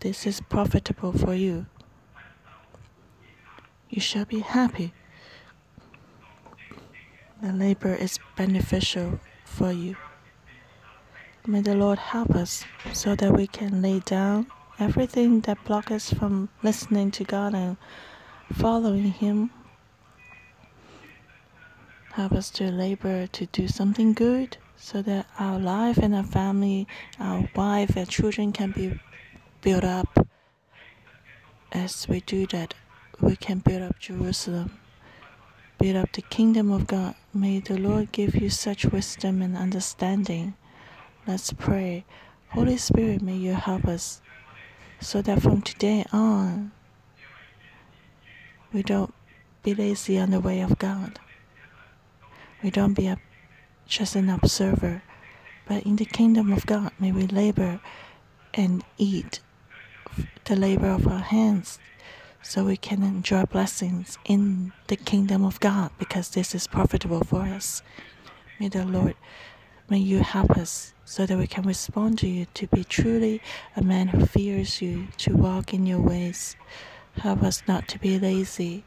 This 0.00 0.26
is 0.26 0.40
profitable 0.40 1.12
for 1.12 1.34
you. 1.34 1.66
You 3.90 4.00
shall 4.00 4.24
be 4.24 4.40
happy. 4.40 4.92
The 7.42 7.52
labor 7.52 7.94
is 7.94 8.18
beneficial 8.36 9.20
for 9.44 9.72
you. 9.72 9.96
May 11.46 11.62
the 11.62 11.74
Lord 11.74 11.98
help 11.98 12.30
us 12.30 12.64
so 12.92 13.14
that 13.16 13.32
we 13.32 13.46
can 13.46 13.80
lay 13.80 14.00
down 14.00 14.46
everything 14.78 15.40
that 15.40 15.64
blocks 15.64 15.90
us 15.90 16.12
from 16.12 16.48
listening 16.62 17.10
to 17.12 17.24
God 17.24 17.54
and 17.54 17.76
following 18.52 19.12
Him. 19.12 19.50
Help 22.18 22.32
us 22.32 22.50
to 22.50 22.68
labor 22.72 23.28
to 23.28 23.46
do 23.46 23.68
something 23.68 24.12
good 24.12 24.56
so 24.76 25.00
that 25.02 25.24
our 25.38 25.56
life 25.56 25.98
and 25.98 26.16
our 26.16 26.24
family, 26.24 26.84
our 27.20 27.48
wife 27.54 27.94
and 27.94 28.08
children 28.08 28.50
can 28.50 28.72
be 28.72 28.98
built 29.62 29.84
up. 29.84 30.26
As 31.70 32.08
we 32.08 32.18
do 32.22 32.44
that, 32.48 32.74
we 33.20 33.36
can 33.36 33.60
build 33.60 33.82
up 33.82 34.00
Jerusalem, 34.00 34.80
build 35.78 35.94
up 35.94 36.10
the 36.10 36.22
kingdom 36.22 36.72
of 36.72 36.88
God. 36.88 37.14
May 37.32 37.60
the 37.60 37.78
Lord 37.78 38.10
give 38.10 38.34
you 38.34 38.50
such 38.50 38.84
wisdom 38.84 39.40
and 39.40 39.56
understanding. 39.56 40.54
Let's 41.24 41.52
pray. 41.52 42.04
Holy 42.48 42.78
Spirit, 42.78 43.22
may 43.22 43.36
you 43.36 43.52
help 43.52 43.84
us 43.84 44.20
so 44.98 45.22
that 45.22 45.40
from 45.40 45.62
today 45.62 46.04
on, 46.12 46.72
we 48.72 48.82
don't 48.82 49.14
be 49.62 49.72
lazy 49.72 50.18
on 50.18 50.32
the 50.32 50.40
way 50.40 50.62
of 50.62 50.80
God. 50.80 51.20
We 52.62 52.70
don't 52.70 52.94
be 52.94 53.06
a, 53.06 53.18
just 53.86 54.16
an 54.16 54.28
observer, 54.28 55.02
but 55.66 55.84
in 55.84 55.96
the 55.96 56.04
kingdom 56.04 56.52
of 56.52 56.66
God, 56.66 56.92
may 56.98 57.12
we 57.12 57.26
labor 57.26 57.80
and 58.54 58.82
eat 58.96 59.40
the 60.44 60.56
labor 60.56 60.88
of 60.88 61.06
our 61.06 61.20
hands 61.20 61.78
so 62.42 62.64
we 62.64 62.76
can 62.76 63.02
enjoy 63.02 63.44
blessings 63.44 64.18
in 64.24 64.72
the 64.86 64.96
kingdom 64.96 65.44
of 65.44 65.60
God 65.60 65.90
because 65.98 66.30
this 66.30 66.54
is 66.54 66.66
profitable 66.66 67.22
for 67.22 67.42
us. 67.42 67.82
May 68.58 68.68
the 68.68 68.84
Lord, 68.84 69.14
may 69.88 69.98
you 69.98 70.20
help 70.20 70.52
us 70.52 70.94
so 71.04 71.26
that 71.26 71.38
we 71.38 71.46
can 71.46 71.64
respond 71.64 72.18
to 72.18 72.28
you 72.28 72.46
to 72.54 72.66
be 72.66 72.84
truly 72.84 73.40
a 73.76 73.82
man 73.82 74.08
who 74.08 74.26
fears 74.26 74.82
you, 74.82 75.08
to 75.18 75.34
walk 75.34 75.72
in 75.72 75.86
your 75.86 76.00
ways. 76.00 76.56
Help 77.18 77.42
us 77.42 77.62
not 77.68 77.86
to 77.88 77.98
be 77.98 78.18
lazy, 78.18 78.84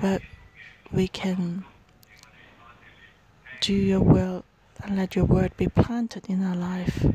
but 0.00 0.22
we 0.92 1.08
can 1.08 1.64
do 3.64 3.72
your 3.72 4.00
will 4.00 4.44
and 4.82 4.94
let 4.94 5.16
your 5.16 5.24
word 5.24 5.56
be 5.56 5.66
planted 5.68 6.26
in 6.28 6.44
our 6.44 6.54
life. 6.54 7.06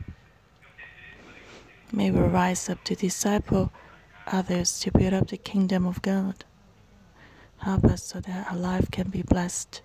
May 1.91 2.09
we 2.09 2.21
rise 2.21 2.67
up 2.69 2.83
to 2.85 2.95
disciple 2.95 3.71
others 4.25 4.79
to 4.79 4.91
build 4.91 5.13
up 5.13 5.27
the 5.27 5.37
kingdom 5.37 5.85
of 5.85 6.01
God. 6.01 6.43
Help 7.59 7.85
us 7.85 8.01
so 8.01 8.19
that 8.21 8.51
our 8.51 8.57
life 8.57 8.89
can 8.89 9.09
be 9.09 9.21
blessed. 9.21 9.83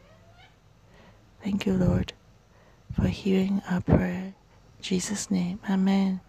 Thank 1.43 1.67
you, 1.67 1.75
Lord, 1.75 2.15
for 2.95 3.09
hearing 3.09 3.61
our 3.69 3.83
prayer. 3.83 4.33
In 4.79 4.81
Jesus' 4.81 5.31
name, 5.31 5.61
Amen. 5.69 6.23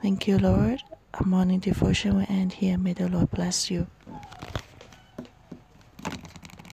Thank 0.00 0.26
you, 0.26 0.38
Lord. 0.38 0.82
Our 1.12 1.26
morning 1.26 1.58
devotion 1.58 2.16
will 2.16 2.26
end 2.30 2.54
here. 2.54 2.78
May 2.78 2.94
the 2.94 3.10
Lord 3.10 3.30
bless 3.30 3.70
you. 3.70 3.88